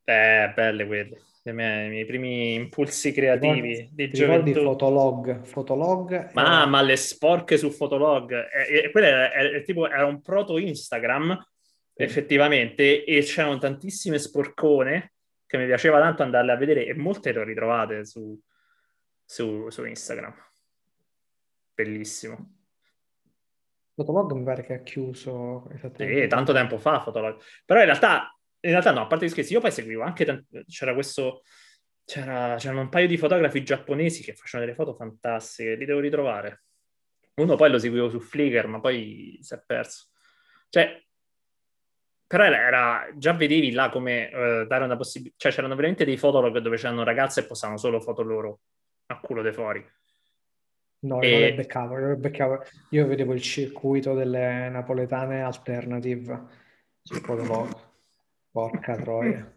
Eh, 0.05 0.51
belle 0.55 0.87
quelle. 0.87 1.21
I 1.43 1.51
miei, 1.51 1.85
i 1.85 1.89
miei 1.89 2.05
primi 2.05 2.53
impulsi 2.55 3.11
creativi 3.11 3.69
ricordi, 3.69 3.91
di 3.93 4.09
gioventù. 4.09 4.45
Ricordi 4.45 4.65
Fotolog? 4.65 5.43
Fotolog 5.43 6.29
ma, 6.33 6.45
era... 6.45 6.65
ma 6.65 6.81
le 6.81 6.95
sporche 6.95 7.57
su 7.57 7.69
Fotolog. 7.69 8.31
E, 8.31 8.85
e, 8.85 8.91
quello 8.91 9.05
era, 9.05 9.33
era, 9.33 9.59
tipo, 9.59 9.87
era 9.87 10.05
un 10.05 10.21
proto 10.21 10.57
Instagram, 10.57 11.37
sì. 11.93 12.03
effettivamente, 12.03 13.03
e 13.03 13.21
c'erano 13.21 13.57
tantissime 13.59 14.17
sporcone 14.17 15.11
che 15.47 15.57
mi 15.57 15.65
piaceva 15.65 15.99
tanto 15.99 16.21
andarle 16.21 16.51
a 16.51 16.57
vedere 16.57 16.85
e 16.85 16.93
molte 16.93 17.31
le 17.31 17.39
ho 17.39 17.43
ritrovate 17.43 18.05
su, 18.05 18.39
su, 19.23 19.69
su 19.69 19.85
Instagram. 19.85 20.35
Bellissimo. 21.73 22.55
Fotolog 23.95 24.33
mi 24.33 24.43
pare 24.43 24.63
che 24.63 24.73
ha 24.75 24.83
chiuso 24.83 25.67
sì, 25.95 26.27
tanto 26.27 26.53
tempo 26.53 26.77
fa 26.77 27.01
Fotolog. 27.01 27.41
Però 27.65 27.79
in 27.79 27.85
realtà, 27.85 28.37
in 28.59 28.69
realtà 28.69 28.91
no, 28.91 29.01
a 29.01 29.07
parte 29.07 29.25
gli 29.25 29.29
scherzi, 29.29 29.53
io 29.53 29.61
poi 29.61 29.71
seguivo 29.71 30.03
anche, 30.03 30.25
t- 30.25 30.65
c'era 30.67 30.93
questo, 30.93 31.41
c'era, 32.03 32.55
c'erano 32.57 32.81
un 32.81 32.89
paio 32.89 33.07
di 33.07 33.17
fotografi 33.17 33.63
giapponesi 33.63 34.21
che 34.21 34.33
facevano 34.33 34.69
delle 34.69 34.77
foto 34.77 34.93
fantastiche, 34.95 35.75
li 35.75 35.85
devo 35.85 35.99
ritrovare. 35.99 36.63
Uno 37.35 37.55
poi 37.55 37.71
lo 37.71 37.79
seguivo 37.79 38.09
su 38.09 38.19
Flickr, 38.19 38.67
ma 38.67 38.79
poi 38.79 39.39
si 39.41 39.53
è 39.53 39.63
perso. 39.65 40.09
Cioè, 40.69 41.06
però 42.27 42.43
era, 42.43 43.07
già 43.15 43.31
vedevi 43.31 43.71
là 43.71 43.89
come 43.89 44.25
uh, 44.27 44.67
dare 44.67 44.83
una 44.83 44.97
possibilità, 44.97 45.37
cioè 45.39 45.51
c'erano 45.53 45.75
veramente 45.75 46.03
dei 46.03 46.17
fotolog 46.17 46.57
dove 46.59 46.75
c'erano 46.75 47.03
ragazze 47.05 47.39
e 47.39 47.45
posavano 47.45 47.79
solo 47.79 48.01
foto 48.01 48.21
loro 48.21 48.59
a 49.07 49.19
culo 49.19 49.41
de 49.41 49.53
fuori. 49.53 49.85
No, 50.99 51.21
e... 51.21 51.29
io 51.29 51.39
le 51.39 51.53
beccavo, 51.53 51.99
io 51.99 52.07
le 52.09 52.15
beccavo, 52.17 52.63
io 52.89 53.07
vedevo 53.07 53.33
il 53.33 53.41
circuito 53.41 54.13
delle 54.13 54.67
napoletane 54.67 55.41
alternative 55.41 56.43
sul 57.01 57.21
fotolog, 57.21 57.69
porca 58.51 58.95
troia. 58.97 59.49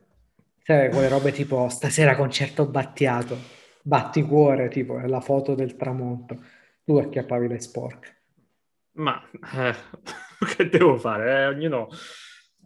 Sai, 0.62 0.90
quelle 0.90 1.08
robe 1.08 1.32
tipo 1.32 1.68
stasera 1.68 2.14
concerto 2.14 2.66
battiato, 2.66 3.36
batti 3.82 4.22
cuore, 4.22 4.68
tipo, 4.68 4.98
è 5.00 5.08
la 5.08 5.20
foto 5.20 5.56
del 5.56 5.74
tramonto. 5.74 6.38
Tu 6.84 6.96
acchiappavi 6.96 7.48
le 7.48 7.60
sporche. 7.60 8.16
Ma 8.92 9.20
eh, 9.54 9.74
che 10.54 10.68
devo 10.68 10.96
fare? 10.98 11.42
Eh, 11.42 11.46
ognuno 11.46 11.88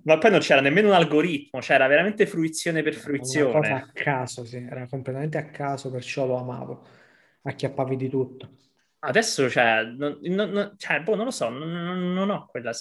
ma 0.05 0.19
poi 0.19 0.31
non 0.31 0.41
c'era 0.41 0.61
nemmeno 0.61 0.89
un 0.89 0.95
algoritmo, 0.95 1.61
c'era 1.61 1.87
veramente 1.87 2.27
fruizione 2.27 2.83
per 2.83 2.95
fruizione. 2.95 3.53
Cosa 3.53 3.75
a 3.77 3.91
caso, 3.93 4.45
sì, 4.45 4.57
era 4.57 4.87
completamente 4.87 5.39
a 5.39 5.47
caso, 5.47 5.91
perciò 5.91 6.27
lo 6.27 6.37
amavo. 6.37 6.87
Acchiappavi 7.43 7.97
di 7.97 8.09
tutto. 8.09 8.51
Adesso, 9.01 9.49
cioè, 9.51 9.83
non, 9.85 10.19
non, 10.23 10.75
cioè, 10.77 11.03
boh, 11.03 11.15
non 11.15 11.27
lo 11.27 11.31
so, 11.31 11.49
non, 11.49 12.13
non, 12.13 12.31
ho 12.31 12.47
quella 12.47 12.73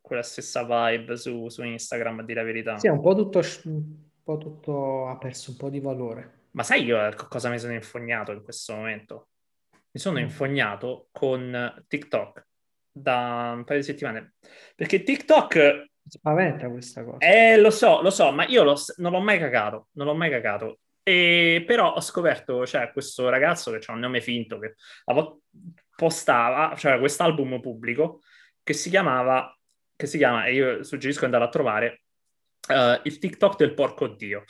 quella 0.00 0.22
stessa 0.22 0.64
vibe 0.64 1.16
su, 1.16 1.48
su 1.48 1.62
Instagram, 1.62 2.20
a 2.20 2.22
dire 2.24 2.40
la 2.40 2.46
verità. 2.46 2.78
Sì, 2.78 2.88
è 2.88 2.90
un 2.90 3.00
po' 3.00 3.14
tutto, 3.14 3.40
un 3.64 3.96
po' 4.22 4.38
tutto, 4.38 5.08
ha 5.08 5.16
perso 5.16 5.52
un 5.52 5.56
po' 5.56 5.68
di 5.68 5.80
valore. 5.80 6.40
Ma 6.52 6.62
sai 6.64 6.84
io 6.84 6.98
cosa 7.28 7.48
mi 7.48 7.58
sono 7.58 7.72
infognato 7.72 8.32
in 8.32 8.42
questo 8.42 8.74
momento? 8.74 9.28
Mi 9.90 10.00
sono 10.00 10.18
mm. 10.18 10.22
infognato 10.22 11.08
con 11.12 11.84
TikTok 11.86 12.46
da 12.90 13.52
un 13.56 13.64
paio 13.64 13.78
di 13.80 13.84
settimane. 13.84 14.34
Perché 14.76 15.02
TikTok... 15.02 15.90
Spaventa 16.06 16.68
questa 16.68 17.04
cosa. 17.04 17.18
Eh, 17.18 17.56
lo 17.58 17.70
so, 17.70 18.02
lo 18.02 18.10
so, 18.10 18.30
ma 18.32 18.46
io 18.46 18.64
lo, 18.64 18.76
non 18.96 19.12
l'ho 19.12 19.20
mai 19.20 19.38
cagato, 19.38 19.88
non 19.92 20.06
l'ho 20.06 20.14
mai 20.14 20.30
cagato. 20.30 20.80
E 21.02 21.64
però 21.66 21.94
ho 21.94 22.00
scoperto, 22.00 22.66
cioè, 22.66 22.92
questo 22.92 23.28
ragazzo 23.28 23.72
che 23.72 23.80
ha 23.86 23.92
un 23.92 24.00
nome 24.00 24.20
finto, 24.20 24.58
che 24.58 24.74
postava, 25.96 26.74
cioè, 26.76 26.98
quest'album 26.98 27.60
pubblico, 27.60 28.20
che 28.62 28.72
si 28.72 28.90
chiamava, 28.90 29.56
che 29.96 30.06
si 30.06 30.18
chiama, 30.18 30.46
e 30.46 30.54
io 30.54 30.82
suggerisco 30.82 31.20
di 31.20 31.26
andare 31.26 31.44
a 31.44 31.48
trovare, 31.48 32.02
uh, 32.68 33.00
il 33.04 33.18
TikTok 33.18 33.56
del 33.56 33.74
porco 33.74 34.08
Dio. 34.08 34.44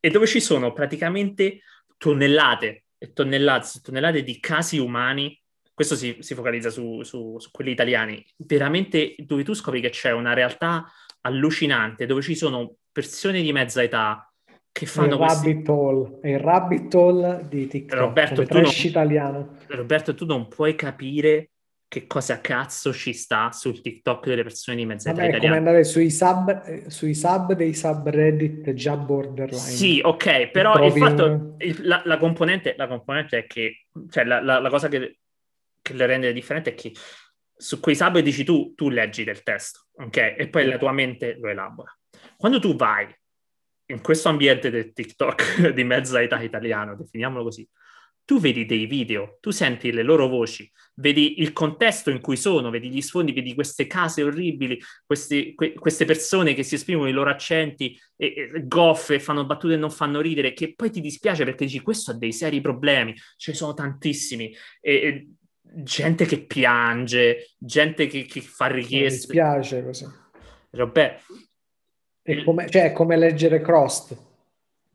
E 0.00 0.10
dove 0.10 0.26
ci 0.26 0.40
sono 0.40 0.72
praticamente 0.72 1.60
tonnellate 1.96 2.84
e 2.98 3.12
tonnellate, 3.12 3.80
tonnellate 3.82 4.22
di 4.22 4.40
casi 4.40 4.78
umani 4.78 5.40
questo 5.78 5.94
si, 5.94 6.16
si 6.18 6.34
focalizza 6.34 6.70
su, 6.70 7.04
su, 7.04 7.38
su, 7.38 7.52
quelli 7.52 7.70
italiani, 7.70 8.20
veramente 8.38 9.14
dove 9.18 9.44
tu 9.44 9.54
scopri 9.54 9.80
che 9.80 9.90
c'è 9.90 10.10
una 10.10 10.32
realtà 10.32 10.90
allucinante, 11.20 12.04
dove 12.04 12.20
ci 12.20 12.34
sono 12.34 12.78
persone 12.90 13.42
di 13.42 13.52
mezza 13.52 13.80
età 13.80 14.28
che 14.72 14.86
fanno 14.86 15.12
il 15.12 15.18
questi... 15.18 15.46
rabbit 15.46 15.68
hole, 15.68 16.18
il 16.24 16.38
rabbit 16.40 16.94
hole 16.96 17.46
di 17.48 17.68
TikTok, 17.68 17.96
Roberto, 17.96 18.44
tu 18.44 18.60
non, 18.60 18.72
italiano. 18.74 19.56
Roberto, 19.68 20.14
tu 20.16 20.26
non 20.26 20.48
puoi 20.48 20.74
capire 20.74 21.50
che 21.86 22.08
cosa 22.08 22.40
cazzo 22.40 22.92
ci 22.92 23.12
sta 23.12 23.52
sul 23.52 23.80
TikTok 23.80 24.26
delle 24.26 24.42
persone 24.42 24.78
di 24.78 24.84
mezza 24.84 25.10
età 25.10 25.26
italiana. 25.26 25.44
È 25.44 25.46
come 25.46 25.58
andare 25.58 25.84
sui 25.84 26.10
sub, 26.10 26.88
sui 26.88 27.14
sub 27.14 27.52
dei 27.52 27.72
subreddit 27.72 28.72
già 28.72 28.96
borderline. 28.96 29.60
Sì, 29.60 30.00
ok, 30.02 30.48
però 30.48 30.84
il 30.84 30.90
fatto, 30.90 31.54
il, 31.58 31.78
la, 31.82 32.02
la, 32.04 32.18
componente, 32.18 32.74
la, 32.76 32.88
componente, 32.88 33.38
è 33.38 33.46
che, 33.46 33.86
cioè 34.10 34.24
la, 34.24 34.40
la 34.40 34.70
cosa 34.70 34.88
che 34.88 35.18
che 35.88 35.94
le 35.94 36.06
rende 36.06 36.32
differenti 36.32 36.70
è 36.70 36.74
che 36.74 36.92
su 37.56 37.80
quei 37.80 37.96
sub 37.96 38.18
dici 38.20 38.44
tu, 38.44 38.72
tu 38.74 38.88
leggi 38.88 39.24
del 39.24 39.42
testo, 39.42 39.86
ok? 39.94 40.34
E 40.38 40.48
poi 40.48 40.66
la 40.66 40.78
tua 40.78 40.92
mente 40.92 41.36
lo 41.40 41.48
elabora. 41.48 41.92
Quando 42.36 42.60
tu 42.60 42.76
vai 42.76 43.12
in 43.90 44.00
questo 44.00 44.28
ambiente 44.28 44.70
del 44.70 44.92
TikTok 44.92 45.70
di 45.74 45.84
mezza 45.84 46.22
età 46.22 46.40
italiano, 46.40 46.96
definiamolo 46.96 47.42
così, 47.44 47.68
tu 48.28 48.38
vedi 48.38 48.66
dei 48.66 48.84
video, 48.84 49.38
tu 49.40 49.50
senti 49.50 49.90
le 49.90 50.02
loro 50.02 50.28
voci, 50.28 50.70
vedi 50.96 51.40
il 51.40 51.54
contesto 51.54 52.10
in 52.10 52.20
cui 52.20 52.36
sono, 52.36 52.68
vedi 52.68 52.90
gli 52.90 53.00
sfondi, 53.00 53.32
vedi 53.32 53.54
queste 53.54 53.86
case 53.86 54.22
orribili, 54.22 54.78
questi, 55.06 55.54
que- 55.54 55.72
queste 55.72 56.04
persone 56.04 56.52
che 56.52 56.62
si 56.62 56.74
esprimono 56.74 57.08
i 57.08 57.12
loro 57.12 57.30
accenti 57.30 57.98
e, 58.16 58.50
e 58.52 58.66
goffe, 58.66 59.18
fanno 59.18 59.46
battute 59.46 59.74
e 59.74 59.76
non 59.78 59.90
fanno 59.90 60.20
ridere, 60.20 60.52
che 60.52 60.74
poi 60.74 60.90
ti 60.90 61.00
dispiace 61.00 61.44
perché 61.44 61.64
dici 61.64 61.80
questo 61.80 62.10
ha 62.10 62.18
dei 62.18 62.34
seri 62.34 62.60
problemi, 62.60 63.14
ce 63.38 63.52
ne 63.52 63.56
sono 63.56 63.72
tantissimi. 63.72 64.54
E, 64.78 64.92
e 64.92 65.28
gente 65.74 66.24
che 66.24 66.44
piange, 66.44 67.50
gente 67.58 68.06
che, 68.06 68.24
che 68.24 68.40
fa 68.40 68.66
richieste. 68.66 69.32
Mi 69.32 69.40
dispiace 69.40 69.84
così. 69.84 70.06
Vabbè. 70.70 71.18
È 72.22 72.44
come, 72.44 72.68
cioè, 72.68 72.84
è 72.84 72.92
come 72.92 73.16
leggere 73.16 73.60
Crost. 73.60 74.26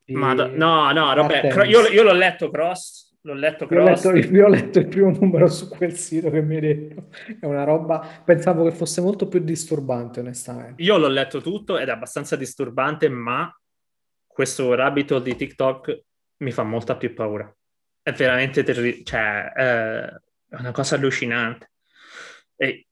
Ma 0.06 0.36
do... 0.36 0.48
no, 0.48 0.92
no, 0.92 1.14
vabbè, 1.14 1.66
io, 1.66 1.88
io, 1.88 2.04
l'ho 2.04 2.14
letto 2.14 2.50
Cross, 2.52 3.18
l'ho 3.22 3.34
letto 3.34 3.66
Cross. 3.66 4.04
Io 4.04 4.10
ho 4.10 4.14
letto, 4.14 4.36
io 4.36 4.46
ho 4.46 4.50
letto, 4.50 4.80
il 4.80 4.88
primo 4.88 5.10
numero 5.12 5.48
su 5.48 5.70
quel 5.70 5.94
sito 5.94 6.30
che 6.30 6.42
mi 6.42 6.56
hai 6.56 6.62
detto. 6.62 7.08
È 7.40 7.46
una 7.46 7.64
roba, 7.64 8.06
pensavo 8.24 8.66
che 8.66 8.72
fosse 8.72 9.02
molto 9.02 9.28
più 9.28 9.40
disturbante, 9.40 10.20
onestamente. 10.20 10.82
Io 10.84 10.98
l'ho 10.98 11.08
letto 11.08 11.42
tutto 11.42 11.78
ed 11.78 11.88
è 11.88 11.92
abbastanza 11.92 12.36
disturbante, 12.36 13.08
ma 13.08 13.52
questo 14.28 14.74
rabbit 14.76 15.22
di 15.22 15.36
TikTok 15.36 16.02
mi 16.38 16.52
fa 16.52 16.64
molta 16.64 16.98
più 16.98 17.14
paura. 17.14 17.52
È 18.02 18.12
veramente 18.12 18.64
terribile, 18.64 19.04
cioè, 19.04 19.52
eh, 19.56 20.22
è 20.56 20.60
una 20.60 20.72
cosa 20.72 20.96
allucinante. 20.96 21.72
E, 22.56 22.88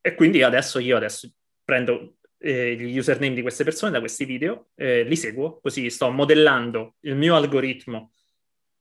e 0.00 0.14
quindi 0.14 0.42
adesso 0.42 0.78
io 0.78 0.96
adesso 0.96 1.30
prendo 1.64 2.16
eh, 2.38 2.76
gli 2.76 2.96
username 2.96 3.34
di 3.34 3.42
queste 3.42 3.64
persone 3.64 3.90
da 3.90 4.00
questi 4.00 4.24
video, 4.24 4.68
eh, 4.76 5.02
li 5.02 5.16
seguo, 5.16 5.60
così 5.60 5.90
sto 5.90 6.10
modellando 6.10 6.96
il 7.00 7.16
mio 7.16 7.34
algoritmo 7.34 8.12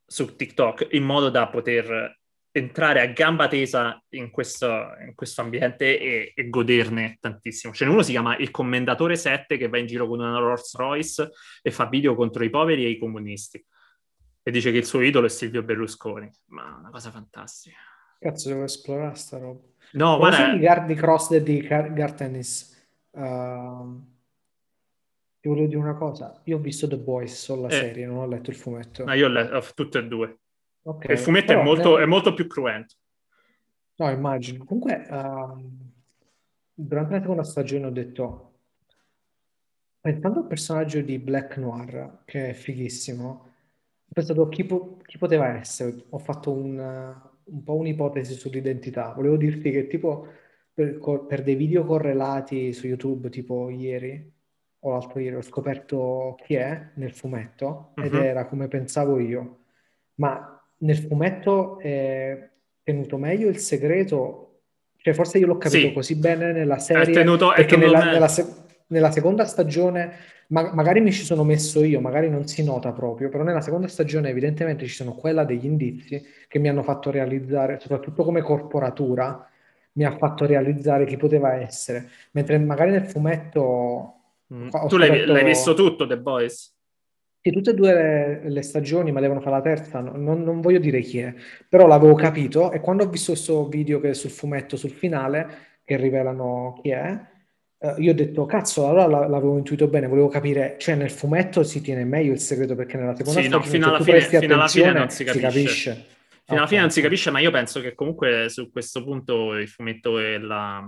su 0.06 0.36
TikTok 0.36 0.90
in 0.92 1.04
modo 1.04 1.30
da 1.30 1.48
poter 1.48 2.20
entrare 2.54 3.00
a 3.00 3.06
gamba 3.08 3.48
tesa 3.48 4.04
in 4.10 4.30
questo, 4.30 4.68
in 5.06 5.16
questo 5.16 5.42
ambiente 5.42 5.98
e, 5.98 6.34
e, 6.36 6.50
goderne 6.50 7.18
tantissimo. 7.20 7.74
Ce 7.74 7.86
n'è 7.86 7.92
uno 7.92 8.02
si 8.04 8.12
chiama 8.12 8.36
il 8.38 8.52
Commendatore 8.52 9.16
7 9.16 9.58
che 9.58 9.70
va 9.70 9.78
in 9.78 9.86
giro 9.86 10.08
con 10.08 10.20
una 10.20 10.38
Rolls 10.38 10.76
Royce 10.76 11.30
e 11.62 11.72
fa 11.72 11.88
video 11.88 12.14
contro 12.14 12.44
i 12.44 12.50
poveri 12.50 12.86
e 12.86 12.90
i 12.90 13.00
comunisti 13.00 13.64
e 14.44 14.52
dice 14.52 14.72
che 14.72 14.78
il 14.78 14.86
suo 14.86 15.02
idolo 15.02 15.26
è 15.26 15.30
Silvio 15.30 15.64
Berlusconi. 15.64 16.32
Ma 16.48 16.78
una 16.80 16.90
cosa 16.90 17.12
fantastica. 17.12 17.78
Cazzo, 18.20 18.50
devo 18.50 18.64
esplorare 18.64 19.16
sta 19.16 19.38
roba. 19.38 19.60
No, 19.94 20.12
ma 20.12 20.30
guarda... 20.30 20.58
Gar- 20.58 20.86
di 20.86 20.96
Cross 20.96 21.36
di 21.38 21.62
Gar- 21.62 21.94
Gartenis. 21.94 22.70
Uh, 23.12 24.00
ti 25.40 25.48
volevo 25.48 25.68
dire 25.68 25.80
una 25.80 25.96
cosa. 25.96 26.42
Io 26.46 26.58
ho 26.58 26.60
visto 26.60 26.88
The 26.88 26.98
Boys, 26.98 27.34
solo 27.34 27.64
la 27.64 27.70
eh. 27.70 27.72
serie, 27.72 28.06
non 28.06 28.18
ho 28.18 28.28
letto 28.28 28.50
il 28.50 28.56
fumetto. 28.56 29.04
Ma 29.04 29.14
io 29.14 29.26
ho 29.26 29.30
letto 29.30 29.60
tutte 29.76 30.00
e 30.00 30.08
due. 30.08 30.38
Okay. 30.84 31.14
Il 31.14 31.20
fumetto 31.20 31.48
Però, 31.48 31.62
è, 31.62 31.64
molto, 31.64 31.98
è 32.00 32.06
molto 32.06 32.34
più 32.34 32.48
cruento. 32.48 32.96
No, 33.96 34.10
immagino. 34.10 34.64
Comunque, 34.66 35.08
uh, 35.10 35.70
durante 36.74 37.14
la 37.14 37.20
seconda 37.22 37.44
stagione 37.44 37.86
ho 37.86 37.92
detto... 37.92 38.46
Pensando 40.02 40.40
al 40.40 40.48
personaggio 40.48 41.00
di 41.02 41.20
Black 41.20 41.58
Noir, 41.58 42.24
che 42.26 42.50
è 42.50 42.54
fighissimo, 42.54 43.51
ho 44.12 44.14
pensato 44.14 44.50
chi, 44.50 44.66
po- 44.66 44.98
chi 45.06 45.18
poteva 45.18 45.56
essere, 45.58 46.04
ho 46.10 46.18
fatto 46.18 46.52
un, 46.52 46.78
un 47.46 47.64
po' 47.64 47.76
un'ipotesi 47.76 48.34
sull'identità. 48.34 49.14
Volevo 49.16 49.38
dirti 49.38 49.72
che 49.72 49.88
tipo 49.88 50.28
per, 50.74 51.00
per 51.28 51.44
dei 51.44 51.56
video 51.56 51.86
correlati 51.86 52.74
su 52.74 52.88
YouTube, 52.88 53.30
tipo 53.30 53.70
ieri 53.70 54.30
o 54.84 54.92
l'altro 54.92 55.20
ieri, 55.20 55.36
ho 55.38 55.42
scoperto 55.42 56.36
chi 56.44 56.56
è 56.56 56.90
nel 56.96 57.14
fumetto 57.14 57.94
ed 57.96 58.14
Mhm. 58.14 58.20
era 58.20 58.46
come 58.48 58.68
pensavo 58.68 59.18
io. 59.18 59.60
Ma 60.16 60.62
nel 60.80 60.98
fumetto 60.98 61.80
è 61.80 62.50
tenuto 62.84 63.18
meglio 63.18 63.48
il 63.48 63.60
segreto, 63.60 64.64
cioè 64.98 65.14
forse 65.14 65.38
io 65.38 65.48
l'ho 65.48 65.58
capito 65.58 65.88
Sì, 65.88 65.94
così 65.94 66.16
bene 66.18 66.52
nella 66.52 66.76
è 66.76 66.80
serie, 66.80 67.14
tenuto, 67.14 67.54
è 67.54 67.56
perché 67.58 67.78
tenuto 67.78 67.98
nella, 67.98 68.12
nella 68.12 68.28
se- 68.28 68.46
nella 68.92 69.12
seconda 69.12 69.46
stagione 69.46 70.40
ma- 70.52 70.74
magari 70.74 71.02
mi 71.02 71.12
ci 71.12 71.24
sono 71.24 71.44
messo 71.44 71.84
io, 71.84 72.00
magari 72.00 72.30
non 72.30 72.48
si 72.48 72.64
nota 72.64 72.92
proprio, 72.92 73.30
però 73.30 73.44
nella 73.44 73.62
seconda 73.62 73.88
stagione 73.88 74.30
evidentemente 74.30 74.86
ci 74.86 74.94
sono 74.94 75.14
quella 75.14 75.44
degli 75.44 75.66
indizi 75.66 76.22
che 76.48 76.60
mi 76.60 76.70
hanno 76.70 76.84
fatto 76.84 77.10
realizzare, 77.10 77.80
soprattutto 77.80 78.24
come 78.24 78.42
corporatura, 78.42 79.48
mi 79.94 80.06
ha 80.06 80.16
fatto 80.16 80.46
realizzare 80.46 81.06
chi 81.06 81.18
poteva 81.18 81.54
essere, 81.54 82.10
mentre 82.32 82.58
magari 82.60 82.92
nel 82.92 83.06
fumetto... 83.06 84.16
Mm. 84.54 84.68
Tu 84.68 84.98
l'hai, 84.98 85.08
scoperto... 85.08 85.32
l'hai, 85.32 85.44
visto 85.46 85.74
tutto, 85.74 86.06
The 86.06 86.18
Boys? 86.18 86.76
Sì, 87.42 87.52
tutte 87.52 87.72
e 87.72 87.74
due 87.74 87.94
le, 87.94 88.50
le 88.50 88.62
stagioni, 88.62 89.12
ma 89.12 89.22
devono 89.22 89.40
fare 89.40 89.56
la 89.56 89.62
terza, 89.62 90.00
non, 90.00 90.44
non, 90.44 90.62
voglio 90.62 90.80
dire 90.80 91.00
chi 91.02 91.20
è, 91.20 91.34
però 91.68 91.88
l'avevo 91.88 92.14
capito 92.14 92.72
e 92.72 92.82
quando 92.82 93.04
ho 93.04 93.10
visto 93.10 93.32
questo 93.32 93.68
video 93.68 94.00
che 94.00 94.10
è 94.10 94.14
sul 94.14 94.30
fumetto, 94.30 94.76
sul 94.76 94.92
finale, 94.92 95.70
che 95.84 95.96
rivelano 95.96 96.78
chi 96.82 96.92
è, 96.92 97.20
Uh, 97.84 98.00
io 98.00 98.12
ho 98.12 98.14
detto, 98.14 98.46
cazzo, 98.46 98.88
allora 98.88 99.08
l'avevo 99.28 99.58
intuito 99.58 99.88
bene, 99.88 100.06
volevo 100.06 100.28
capire, 100.28 100.76
cioè 100.78 100.94
nel 100.94 101.10
fumetto 101.10 101.64
si 101.64 101.82
tiene 101.82 102.06
meglio 102.06 102.32
il 102.32 102.40
segreto 102.40 102.76
perché 102.76 102.96
nella 102.96 103.16
seconda 103.16 103.42
sì, 103.42 103.48
no, 103.48 103.60
fino, 103.64 103.88
alla 103.88 104.04
fine, 104.04 104.22
fino 104.22 104.54
alla 104.54 104.68
fine 104.68 104.92
non 104.92 105.10
si 105.10 105.24
capisce. 105.24 105.50
Si 105.50 105.58
capisce. 105.58 105.92
Fino 105.92 106.06
okay. 106.44 106.58
alla 106.58 106.68
fine 106.68 106.82
non 106.82 106.92
si 106.92 107.02
capisce, 107.02 107.32
ma 107.32 107.40
io 107.40 107.50
penso 107.50 107.82
che 107.82 107.96
comunque 107.96 108.50
su 108.50 108.72
questo 108.72 109.04
punto 109.04 109.56
il 109.56 109.68
fumetto 109.68 110.20
e 110.20 110.38
la, 110.38 110.88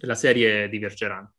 la 0.00 0.14
serie 0.16 0.68
divergeranno. 0.68 1.32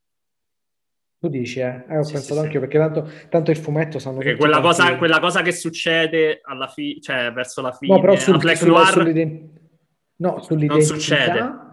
Tu 1.18 1.28
dici, 1.28 1.60
eh? 1.60 1.84
eh 1.90 1.98
ho 1.98 2.02
sì, 2.02 2.12
pensato 2.14 2.34
sì, 2.34 2.46
anche 2.46 2.52
sì. 2.52 2.58
perché 2.58 2.78
tanto, 2.78 3.10
tanto, 3.28 3.50
il 3.50 3.58
fumetto 3.58 3.98
sanno 3.98 4.18
Perché 4.18 4.36
quella 4.36 4.60
cosa, 4.60 4.96
quella 4.96 5.20
cosa, 5.20 5.42
che 5.42 5.52
succede 5.52 6.40
alla 6.42 6.68
fine, 6.68 6.98
cioè 7.02 7.30
verso 7.30 7.60
la 7.60 7.72
fine, 7.72 7.94
no, 7.94 8.00
però 8.00 8.16
sul, 8.16 8.38
Black 8.38 8.56
sulla, 8.56 8.78
Noir, 8.78 8.92
sull'ident- 8.92 9.60
no, 10.16 10.42
sull'identità... 10.42 10.92
Non 10.92 11.00
succede 11.00 11.64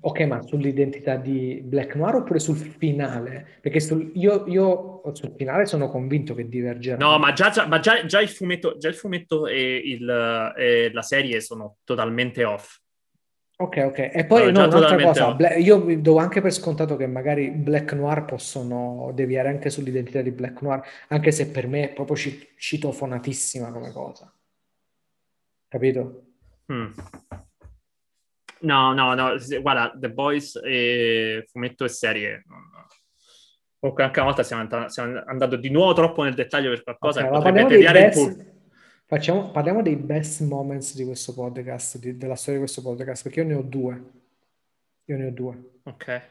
Ok, 0.00 0.20
ma 0.20 0.40
sull'identità 0.42 1.16
di 1.16 1.60
Black 1.62 1.96
Noir 1.96 2.16
oppure 2.16 2.38
sul 2.38 2.56
finale? 2.56 3.58
Perché 3.60 3.80
sul, 3.80 4.12
io, 4.14 4.44
io, 4.46 5.02
sul 5.12 5.34
finale 5.36 5.66
sono 5.66 5.88
convinto 5.88 6.34
che 6.34 6.48
divergerà. 6.48 6.96
No, 6.96 7.18
ma 7.18 7.32
già, 7.32 7.50
già, 7.50 7.66
ma 7.66 7.80
già, 7.80 8.04
già 8.06 8.20
il 8.20 8.28
fumetto, 8.28 8.76
già 8.76 8.88
il 8.88 8.94
fumetto 8.94 9.48
e, 9.48 9.82
il, 9.84 10.54
e, 10.56 10.92
la 10.92 11.02
serie 11.02 11.40
sono 11.40 11.78
totalmente 11.82 12.44
off. 12.44 12.78
Ok, 13.60 13.82
ok. 13.86 14.10
E 14.14 14.24
poi 14.24 14.52
no, 14.52 14.66
un'altra 14.66 15.02
cosa, 15.02 15.32
Bla- 15.32 15.56
io 15.56 15.78
do 15.98 16.18
anche 16.18 16.40
per 16.40 16.52
scontato 16.52 16.94
che 16.94 17.08
magari 17.08 17.50
Black 17.50 17.92
Noir 17.92 18.24
possono 18.24 19.10
deviare 19.12 19.48
anche 19.48 19.68
sull'identità 19.68 20.22
di 20.22 20.30
Black 20.30 20.62
Noir, 20.62 20.80
anche 21.08 21.32
se 21.32 21.50
per 21.50 21.66
me 21.66 21.90
è 21.90 21.92
proprio 21.92 22.16
citofonatissima 22.56 23.72
come 23.72 23.90
cosa. 23.90 24.32
Capito? 25.66 26.22
Mm. 26.72 26.92
No, 28.60 28.92
no, 28.92 29.14
no, 29.14 29.36
guarda, 29.60 29.96
The 29.98 30.10
Boys 30.10 30.60
e 30.62 31.44
fumetto 31.50 31.84
e 31.84 31.88
serie. 31.88 32.44
Comunque 33.78 34.02
anche 34.02 34.18
una 34.18 34.28
volta 34.28 34.42
siamo, 34.42 34.62
andati, 34.62 34.92
siamo 34.92 35.22
andati 35.24 35.58
di 35.58 35.70
nuovo 35.70 35.92
troppo 35.92 36.24
nel 36.24 36.34
dettaglio 36.34 36.70
per 36.70 36.82
qualcosa 36.82 37.20
okay, 37.20 37.32
potrebbe 37.32 37.68
deviare 37.68 38.00
best... 38.00 38.18
il 38.18 38.28
pubblico. 38.28 38.56
Facciamo, 39.06 39.50
parliamo 39.50 39.82
dei 39.82 39.96
best 39.96 40.42
moments 40.42 40.94
di 40.94 41.04
questo 41.04 41.32
podcast, 41.32 41.98
di, 41.98 42.16
della 42.16 42.34
storia 42.34 42.60
di 42.60 42.66
questo 42.66 42.82
podcast, 42.82 43.22
perché 43.22 43.40
io 43.40 43.46
ne 43.46 43.54
ho 43.54 43.62
due. 43.62 44.02
Io 45.04 45.16
ne 45.16 45.26
ho 45.26 45.30
due. 45.30 45.70
Ok. 45.84 46.22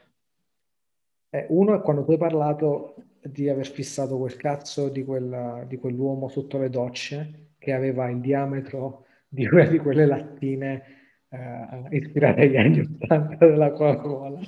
Eh, 1.30 1.46
uno 1.48 1.74
è 1.74 1.80
quando 1.80 2.04
tu 2.04 2.12
hai 2.12 2.18
parlato 2.18 2.94
di 3.20 3.48
aver 3.48 3.66
fissato 3.66 4.16
quel 4.18 4.36
cazzo 4.36 4.88
di, 4.88 5.04
quella, 5.04 5.64
di 5.66 5.76
quell'uomo 5.76 6.28
sotto 6.28 6.58
le 6.58 6.70
docce 6.70 7.48
che 7.58 7.72
aveva 7.72 8.08
il 8.08 8.20
diametro 8.20 9.06
di 9.26 9.46
una 9.50 9.64
di 9.64 9.78
quelle 9.78 10.06
lattine 10.06 10.97
eh, 11.30 11.96
ispirate 11.96 12.42
agli 12.42 12.56
anni 12.56 12.80
80 12.80 13.46
della 13.46 13.70
Coca-Cola. 13.72 14.40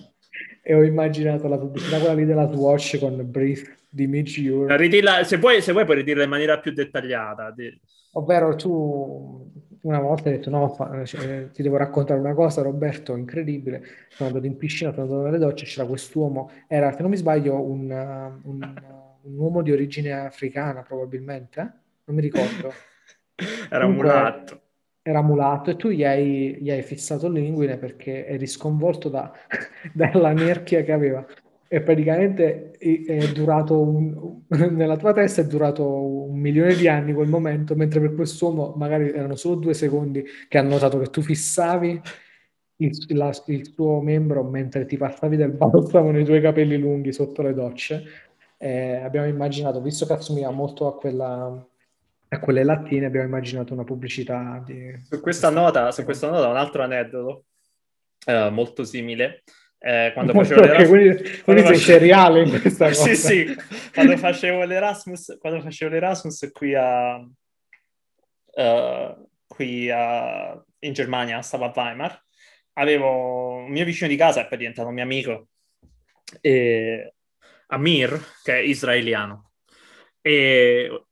E 0.63 0.75
ho 0.75 0.83
immaginato 0.83 1.49
la 1.49 1.59
pubblicità 1.59 1.99
quella 1.99 2.15
lì 2.15 2.25
della 2.25 2.51
Swatch 2.51 2.99
con 2.99 3.29
Breathe 3.29 3.79
di 3.89 4.49
Ure. 4.49 4.77
Ridilla, 4.77 5.25
se, 5.25 5.39
vuoi, 5.39 5.61
se 5.61 5.73
vuoi 5.73 5.85
puoi 5.85 5.97
ridirla 5.97 6.23
in 6.23 6.29
maniera 6.31 6.59
più 6.61 6.73
dettagliata. 6.73 7.51
Di... 7.51 7.81
Ovvero 8.13 8.55
tu 8.55 9.51
una 9.83 9.99
volta 9.99 10.29
hai 10.29 10.37
detto 10.37 10.51
no, 10.51 10.69
fa, 10.69 11.05
cioè, 11.05 11.51
ti 11.51 11.63
devo 11.63 11.77
raccontare 11.77 12.21
una 12.21 12.35
cosa 12.35 12.63
Roberto, 12.63 13.17
incredibile, 13.17 13.83
sono 14.11 14.29
andato 14.29 14.47
in 14.47 14.57
piscina, 14.57 14.93
sono 14.93 15.05
andato 15.05 15.23
nelle 15.23 15.39
docce, 15.39 15.65
c'era 15.65 15.87
quest'uomo, 15.87 16.51
era 16.67 16.93
se 16.93 17.01
non 17.01 17.11
mi 17.11 17.17
sbaglio 17.17 17.61
un, 17.61 17.91
un, 18.43 18.75
un 19.23 19.39
uomo 19.39 19.63
di 19.63 19.73
origine 19.73 20.13
africana 20.13 20.83
probabilmente, 20.83 21.61
eh? 21.61 21.71
non 22.05 22.17
mi 22.17 22.21
ricordo. 22.21 22.73
era 23.71 23.87
un 23.87 23.95
mulatto. 23.95 24.61
Era 25.03 25.23
mulatto 25.23 25.71
e 25.71 25.77
tu 25.77 25.89
gli 25.89 26.05
hai, 26.05 26.59
gli 26.61 26.71
hai 26.71 26.83
fissato 26.83 27.29
l'inguine 27.29 27.79
perché 27.79 28.27
eri 28.27 28.47
sconvolto 28.47 29.09
da, 29.09 29.33
dalla 29.95 30.33
nerchia 30.33 30.83
che 30.83 30.93
aveva 30.93 31.27
e 31.73 31.83
praticamente 31.83 32.73
è 32.73 33.33
durato 33.33 33.81
un, 33.81 34.43
nella 34.49 34.97
tua 34.97 35.13
testa 35.13 35.41
è 35.41 35.47
durato 35.47 35.87
un 35.87 36.37
milione 36.37 36.75
di 36.75 36.89
anni 36.89 37.13
quel 37.13 37.29
momento, 37.29 37.77
mentre 37.77 38.01
per 38.01 38.13
quest'uomo 38.17 38.75
magari 38.77 39.11
erano 39.11 39.37
solo 39.37 39.55
due 39.55 39.73
secondi 39.73 40.25
che 40.49 40.59
ha 40.59 40.63
notato 40.63 40.99
che 40.99 41.11
tu 41.11 41.23
fissavi 41.23 42.01
il, 42.79 43.17
la, 43.17 43.31
il 43.47 43.73
tuo 43.73 44.01
membro 44.01 44.43
mentre 44.43 44.85
ti 44.85 44.97
passavi 44.97 45.37
del 45.37 45.53
balsamo 45.53 46.11
nei 46.11 46.25
tuoi 46.25 46.41
capelli 46.41 46.77
lunghi 46.77 47.13
sotto 47.13 47.41
le 47.43 47.55
docce. 47.55 48.03
Eh, 48.59 48.97
abbiamo 48.97 49.29
immaginato, 49.29 49.81
visto 49.81 50.07
che 50.07 50.15
assomiglia 50.15 50.51
molto 50.51 50.89
a 50.89 50.97
quella 50.97 51.70
a 52.33 52.39
quelle 52.39 52.63
lattine, 52.63 53.07
abbiamo 53.07 53.27
immaginato 53.27 53.73
una 53.73 53.85
pubblicità 53.85 54.63
di... 54.65 54.93
Su 55.09 55.21
questa 55.21 55.51
nota, 55.51 55.91
su 55.91 56.05
questa 56.05 56.31
nota 56.31 56.49
un 56.49 56.57
altro 56.57 56.83
aneddoto 56.83 57.45
eh, 58.25 58.51
molto 58.51 58.85
simile 58.85 59.43
eh, 59.83 60.11
quando 60.13 60.33
facevo 60.35 60.61
okay, 60.61 60.87
quindi, 60.87 61.41
quindi 61.41 61.65
sei 61.65 61.79
seriale 61.79 62.43
in 62.43 62.51
questa 62.61 62.89
cosa. 62.89 63.03
sì, 63.03 63.17
sì, 63.17 63.57
quando 63.93 64.17
facevo 64.17 64.65
l'Erasmus, 64.65 65.39
quando 65.41 65.61
facevo 65.61 65.91
l'Erasmus 65.91 66.51
qui 66.53 66.75
a, 66.75 67.17
uh, 67.17 69.29
qui 69.47 69.91
a, 69.91 70.63
in 70.81 70.93
Germania, 70.93 71.41
stavo 71.41 71.65
a 71.65 71.73
Weimar, 71.75 72.23
avevo 72.75 73.55
un 73.55 73.71
mio 73.71 73.85
vicino 73.85 74.09
di 74.09 74.17
casa, 74.17 74.43
è 74.43 74.49
poi 74.49 74.59
diventato 74.59 74.89
un 74.89 74.95
mio 74.95 75.03
amico, 75.03 75.49
e, 76.41 77.15
Amir, 77.69 78.21
che 78.43 78.55
è 78.55 78.59
israeliano, 78.59 79.53
e 80.21 81.05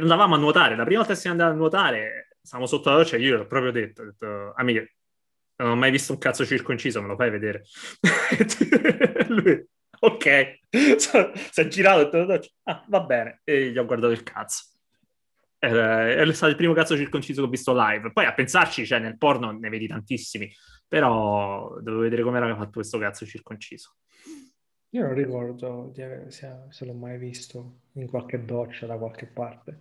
andavamo 0.00 0.34
a 0.34 0.38
nuotare. 0.38 0.76
La 0.76 0.84
prima 0.84 0.98
volta 0.98 1.14
che 1.14 1.20
siamo 1.20 1.36
andati 1.36 1.54
a 1.54 1.58
nuotare, 1.58 2.36
stavamo 2.40 2.68
sotto 2.68 2.90
la 2.90 2.96
doccia 2.96 3.16
e 3.16 3.20
io 3.20 3.36
l'ho 3.36 3.46
proprio 3.46 3.72
detto, 3.72 4.02
ho 4.02 4.04
detto, 4.06 4.52
Amir, 4.56 4.90
non 5.56 5.70
ho 5.70 5.76
mai 5.76 5.90
visto 5.90 6.12
un 6.12 6.18
cazzo 6.18 6.44
circonciso, 6.46 7.02
me 7.02 7.08
lo 7.08 7.16
fai 7.16 7.30
vedere. 7.30 7.64
Lui, 9.28 9.66
ok, 10.00 10.58
si 10.96 11.60
è 11.60 11.66
girato 11.68 12.16
e 12.16 12.26
detto, 12.26 12.48
ah, 12.64 12.84
va 12.88 13.00
bene, 13.00 13.40
e 13.44 13.70
gli 13.70 13.78
ho 13.78 13.84
guardato 13.84 14.12
il 14.12 14.22
cazzo. 14.22 14.64
È 15.58 16.30
stato 16.32 16.50
il 16.50 16.56
primo 16.56 16.72
cazzo 16.72 16.96
circonciso 16.96 17.40
che 17.40 17.46
ho 17.48 17.50
visto 17.50 17.74
live. 17.74 18.12
Poi 18.12 18.24
a 18.24 18.32
pensarci, 18.32 18.86
cioè 18.86 19.00
nel 19.00 19.18
porno 19.18 19.50
ne 19.50 19.68
vedi 19.68 19.88
tantissimi, 19.88 20.48
però 20.86 21.76
devo 21.80 21.98
vedere 21.98 22.22
come 22.22 22.36
era 22.38 22.54
fatto 22.54 22.70
questo 22.74 22.98
cazzo 22.98 23.26
circonciso. 23.26 23.96
Io 24.90 25.02
non 25.02 25.14
ricordo 25.14 25.90
di 25.92 26.02
avere, 26.02 26.30
se, 26.30 26.50
se 26.70 26.84
l'ho 26.84 26.94
mai 26.94 27.18
visto 27.18 27.80
in 27.92 28.08
qualche 28.08 28.44
doccia 28.44 28.86
da 28.86 28.96
qualche 28.96 29.26
parte. 29.26 29.80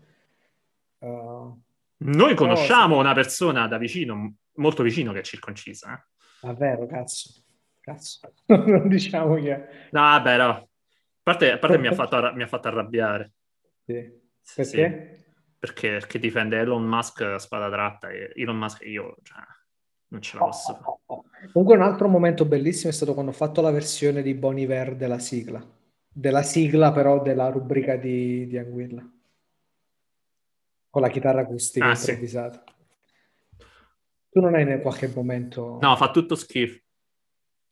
Uh, 1.00 1.58
Noi 1.98 2.36
conosciamo 2.36 2.96
sì. 2.96 3.00
una 3.00 3.14
persona 3.14 3.68
da 3.68 3.78
vicino 3.78 4.36
molto 4.58 4.84
vicino 4.84 5.14
che 5.14 5.20
è 5.20 5.24
circoncisa. 5.24 5.94
Eh? 5.94 6.04
Davvero, 6.42 6.86
cazzo. 6.86 7.44
Cazzo. 7.80 8.34
non 8.48 8.88
diciamo 8.88 9.36
che... 9.36 9.56
No, 9.92 10.02
vabbè, 10.02 10.38
no. 10.38 10.50
A 10.50 10.68
parte, 11.24 11.52
a 11.52 11.58
parte 11.58 11.78
mi, 11.78 11.88
ha 11.88 11.94
fatto, 11.96 12.34
mi 12.34 12.44
ha 12.44 12.48
fatto 12.48 12.68
arrabbiare. 12.68 13.34
Sì. 13.86 14.26
Perché? 14.56 14.64
Sì. 14.64 15.26
Perché, 15.60 15.90
perché 15.90 16.20
difende 16.20 16.60
Elon 16.60 16.86
Musk 16.86 17.22
a 17.22 17.40
spada 17.40 17.70
tratta 17.70 18.10
e 18.10 18.32
Elon 18.36 18.58
Musk 18.58 18.86
io, 18.86 19.18
cioè, 19.24 19.40
non 20.10 20.22
ce 20.22 20.38
la 20.38 20.46
posso 20.46 20.74
fare. 20.74 20.86
Oh, 20.86 21.00
oh, 21.06 21.16
oh. 21.16 21.26
Comunque 21.52 21.76
un 21.76 21.84
altro 21.84 22.08
momento 22.08 22.46
bellissimo 22.46 22.92
è 22.92 22.94
stato 22.94 23.14
quando 23.14 23.32
ho 23.32 23.36
fatto 23.36 23.62
la 23.62 23.72
versione 23.72 24.22
di 24.22 24.34
Boniver 24.34 24.96
della 24.96 25.20
sigla. 25.20 25.64
Della 26.10 26.44
sigla 26.44 26.92
però 26.92 27.22
della 27.22 27.50
rubrica 27.50 27.96
di, 27.96 28.48
di 28.48 28.58
Anguilla. 28.58 29.08
Con 30.90 31.02
la 31.02 31.10
chitarra 31.10 31.42
acustica 31.42 31.86
ah, 31.86 31.96
improvvisata. 31.96 32.64
Sì. 32.66 32.76
Tu 34.32 34.42
non 34.42 34.56
hai 34.56 34.62
in 34.64 34.82
qualche 34.82 35.12
momento... 35.14 35.78
No, 35.82 35.96
fa 35.96 36.12
tutto 36.12 36.36
schifo. 36.36 36.80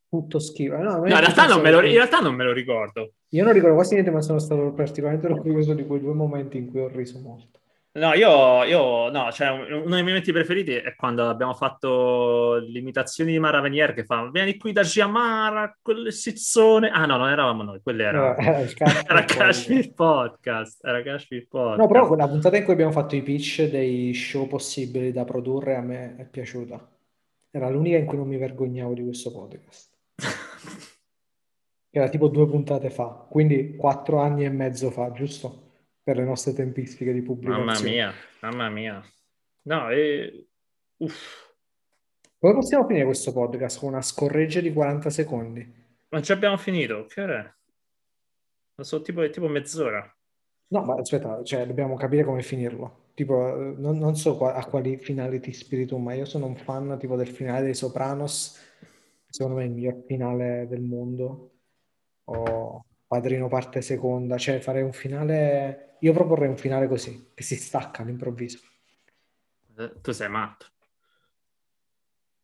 Tutto 0.10 0.40
schifo. 0.40 0.78
No, 0.78 0.98
no 0.98 1.06
in, 1.06 1.20
realtà 1.20 1.48
non 1.48 1.62
me 1.62 1.72
lo, 1.72 1.82
in 1.82 1.94
realtà 1.94 2.20
non 2.20 2.36
me 2.36 2.44
lo 2.44 2.54
ricordo. 2.54 3.14
Io 3.30 3.44
non 3.44 3.54
ricordo 3.54 3.76
quasi 3.76 3.94
niente, 3.94 4.12
ma 4.12 4.22
sono 4.22 4.40
stato 4.40 4.72
particolarmente 4.74 5.28
orgoglioso 5.28 5.74
di 5.74 5.86
quei 5.86 6.00
due 6.00 6.14
momenti 6.14 6.58
in 6.58 6.70
cui 6.70 6.80
ho 6.80 6.88
riso 6.88 7.20
molto. 7.20 7.60
No, 7.96 8.14
io, 8.14 8.64
io 8.66 9.10
no, 9.10 9.32
cioè 9.32 9.52
uno 9.52 9.68
dei 9.70 9.88
miei 9.88 10.04
momenti 10.04 10.34
preferiti 10.34 10.74
è 10.74 10.96
quando 10.98 11.30
abbiamo 11.30 11.54
fatto 11.54 12.58
l'imitazione 12.58 13.32
di 13.32 13.40
Mara 13.40 13.62
Venier 13.62 13.94
che 13.94 14.04
fa 14.04 14.30
vieni 14.30 14.58
qui 14.58 14.74
da 14.74 14.84
Giamara, 14.84 15.78
quelle 15.82 16.12
sizzone. 16.12 16.90
Ah 16.90 17.06
no, 17.06 17.16
non 17.16 17.30
eravamo 17.30 17.64
noi, 17.64 17.80
quelli 17.82 18.04
erano... 18.04 18.36
No, 18.38 18.66
era 19.08 19.24
Kashmir 19.24 19.94
Podcast. 19.94 20.84
Era 20.84 21.02
Kashmir 21.04 21.48
Podcast. 21.48 21.80
No, 21.80 21.88
però 21.88 22.06
quella 22.06 22.28
puntata 22.28 22.58
in 22.58 22.66
cui 22.66 22.74
abbiamo 22.74 22.92
fatto 22.92 23.16
i 23.16 23.22
pitch 23.22 23.70
dei 23.70 24.14
show 24.14 24.46
possibili 24.46 25.14
da 25.14 25.24
produrre 25.24 25.78
a 25.78 25.82
me 25.82 26.18
è 26.18 26.26
piaciuta. 26.26 26.86
Era 27.50 27.70
l'unica 27.70 27.96
in 27.96 28.06
cui 28.06 28.18
non 28.18 28.28
mi 28.28 28.36
vergognavo 28.36 28.94
di 28.94 29.04
questo 29.04 29.32
podcast. 29.32 29.90
era 31.92 32.10
tipo 32.10 32.28
due 32.28 32.46
puntate 32.46 32.90
fa, 32.90 33.26
quindi 33.30 33.78
quattro 33.78 34.20
anni 34.20 34.44
e 34.44 34.50
mezzo 34.50 34.92
fa, 34.92 35.14
giusto? 35.14 35.65
Per 36.06 36.18
le 36.18 36.24
nostre 36.24 36.54
tempistiche 36.54 37.12
di 37.12 37.24
pubblicazione. 37.24 37.66
Mamma 37.66 37.82
mia, 37.82 38.14
mamma 38.42 38.70
mia. 38.70 39.04
No, 39.64 39.90
e... 39.90 40.50
Uff. 40.98 41.52
Come 42.38 42.54
possiamo 42.54 42.86
finire 42.86 43.06
questo 43.06 43.34
podcast? 43.34 43.80
Con 43.80 43.90
una 43.90 44.04
scorreggia 44.04 44.60
di 44.60 44.72
40 44.72 45.10
secondi? 45.10 45.74
Ma 46.10 46.22
ci 46.22 46.32
abbiamo 46.32 46.58
finito, 46.58 47.08
che 47.08 47.22
ora 47.22 47.40
è? 47.40 47.54
Non 48.76 48.86
so, 48.86 49.02
tipo, 49.02 49.28
tipo 49.32 49.48
mezz'ora. 49.48 50.16
No, 50.68 50.84
ma 50.84 50.94
aspetta, 50.94 51.44
cioè, 51.44 51.66
dobbiamo 51.66 51.96
capire 51.96 52.24
come 52.24 52.44
finirlo. 52.44 53.06
Tipo, 53.16 53.56
non, 53.76 53.98
non 53.98 54.16
so 54.16 54.38
qua, 54.38 54.54
a 54.54 54.64
quali 54.66 54.98
finali 54.98 55.40
ti 55.40 55.50
ispiri 55.50 55.88
tu, 55.88 55.98
ma 55.98 56.14
io 56.14 56.26
sono 56.26 56.46
un 56.46 56.56
fan 56.56 56.98
tipo 57.00 57.16
del 57.16 57.30
finale 57.30 57.64
dei 57.64 57.74
Sopranos, 57.74 58.60
secondo 59.28 59.58
me 59.58 59.64
è 59.64 59.66
il 59.66 59.72
miglior 59.72 60.04
finale 60.06 60.68
del 60.70 60.82
mondo. 60.82 61.54
O 62.26 62.86
Padrino 63.16 63.48
parte 63.48 63.82
seconda, 63.82 64.38
cioè 64.38 64.60
fare 64.60 64.82
un 64.82 64.92
finale 64.92 65.86
io 66.00 66.14
proporrei 66.14 66.50
un 66.50 66.58
finale 66.58 66.88
così, 66.88 67.32
che 67.34 67.44
si 67.44 67.56
stacca 67.56 68.02
all'improvviso. 68.02 68.60
Eh, 69.78 70.02
tu 70.02 70.12
sei 70.12 70.30
matto. 70.30 70.68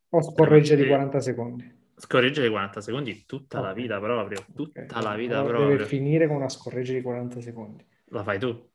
O 0.10 0.22
scorregge 0.22 0.76
di 0.76 0.88
40 0.88 1.20
secondi. 1.20 1.80
Scorregge 1.96 2.42
di 2.42 2.50
40 2.50 2.82
secondi 2.82 3.26
tutta 3.26 3.60
okay. 3.60 3.70
la 3.70 3.76
vita 3.76 4.00
proprio, 4.00 4.46
tutta 4.56 4.82
okay. 4.82 5.04
la 5.04 5.16
vita 5.16 5.38
allora 5.40 5.58
proprio. 5.58 5.78
Deve 5.78 5.88
finire 5.88 6.28
con 6.28 6.38
una 6.38 6.50
scorreggia 6.50 6.94
di 6.94 7.02
40 7.02 7.42
secondi. 7.42 7.86
La 8.06 8.24
fai 8.24 8.40
tu? 8.40 8.70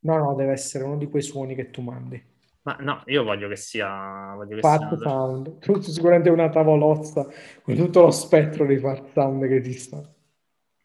No, 0.00 0.16
no, 0.16 0.34
deve 0.34 0.52
essere 0.52 0.84
uno 0.84 0.96
di 0.96 1.06
quei 1.08 1.22
suoni 1.22 1.54
che 1.54 1.70
tu 1.70 1.82
mandi. 1.82 2.28
Ma 2.62 2.76
no, 2.80 3.02
io 3.06 3.24
voglio 3.24 3.48
che 3.48 3.56
sia... 3.56 4.32
Voglio 4.34 4.54
che 4.54 4.62
fart 4.62 4.96
sia... 4.96 5.08
sound. 5.08 5.58
Tutto, 5.58 5.82
sicuramente 5.92 6.30
una 6.30 6.48
tavolozza 6.48 7.26
con 7.62 7.74
tutto 7.74 8.00
lo 8.00 8.10
spettro 8.10 8.64
di 8.64 8.78
fart 8.78 9.12
sound 9.12 9.46
che 9.46 9.56
esistono. 9.56 10.14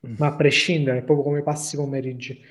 Mm. 0.06 0.16
Ma 0.18 0.28
a 0.28 0.36
prescindere, 0.36 1.02
proprio 1.02 1.26
come 1.26 1.42
passi 1.42 1.76
pomeriggi. 1.76 2.44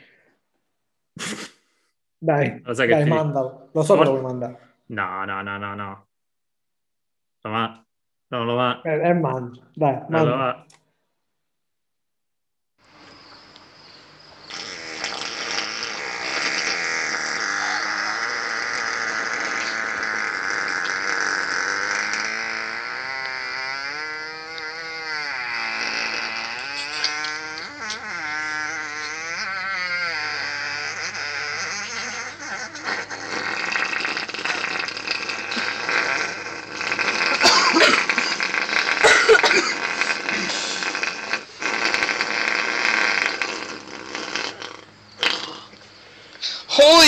Dai, 2.19 2.61
lo 2.64 2.75
sai 2.75 2.88
dai, 2.88 3.05
ti... 3.05 3.09
mandalo. 3.09 3.69
Lo 3.73 3.83
so 3.83 3.95
Mor- 3.95 4.05
che 4.05 4.11
lo 4.11 4.19
vuoi 4.19 4.31
mandare. 4.31 4.59
No, 4.87 5.25
no, 5.25 5.43
no, 5.43 5.59
no, 5.59 5.75
no. 5.75 6.07
Lo 7.43 7.51
va. 7.51 7.85
Non 8.29 8.47
lo 8.47 8.55
va. 8.55 8.81
Eh, 8.83 9.09
eh 9.09 9.12
mando. 9.12 9.61
Dai, 9.75 10.03
mando. 10.09 10.31
lo 10.31 10.37
va. 10.37 10.67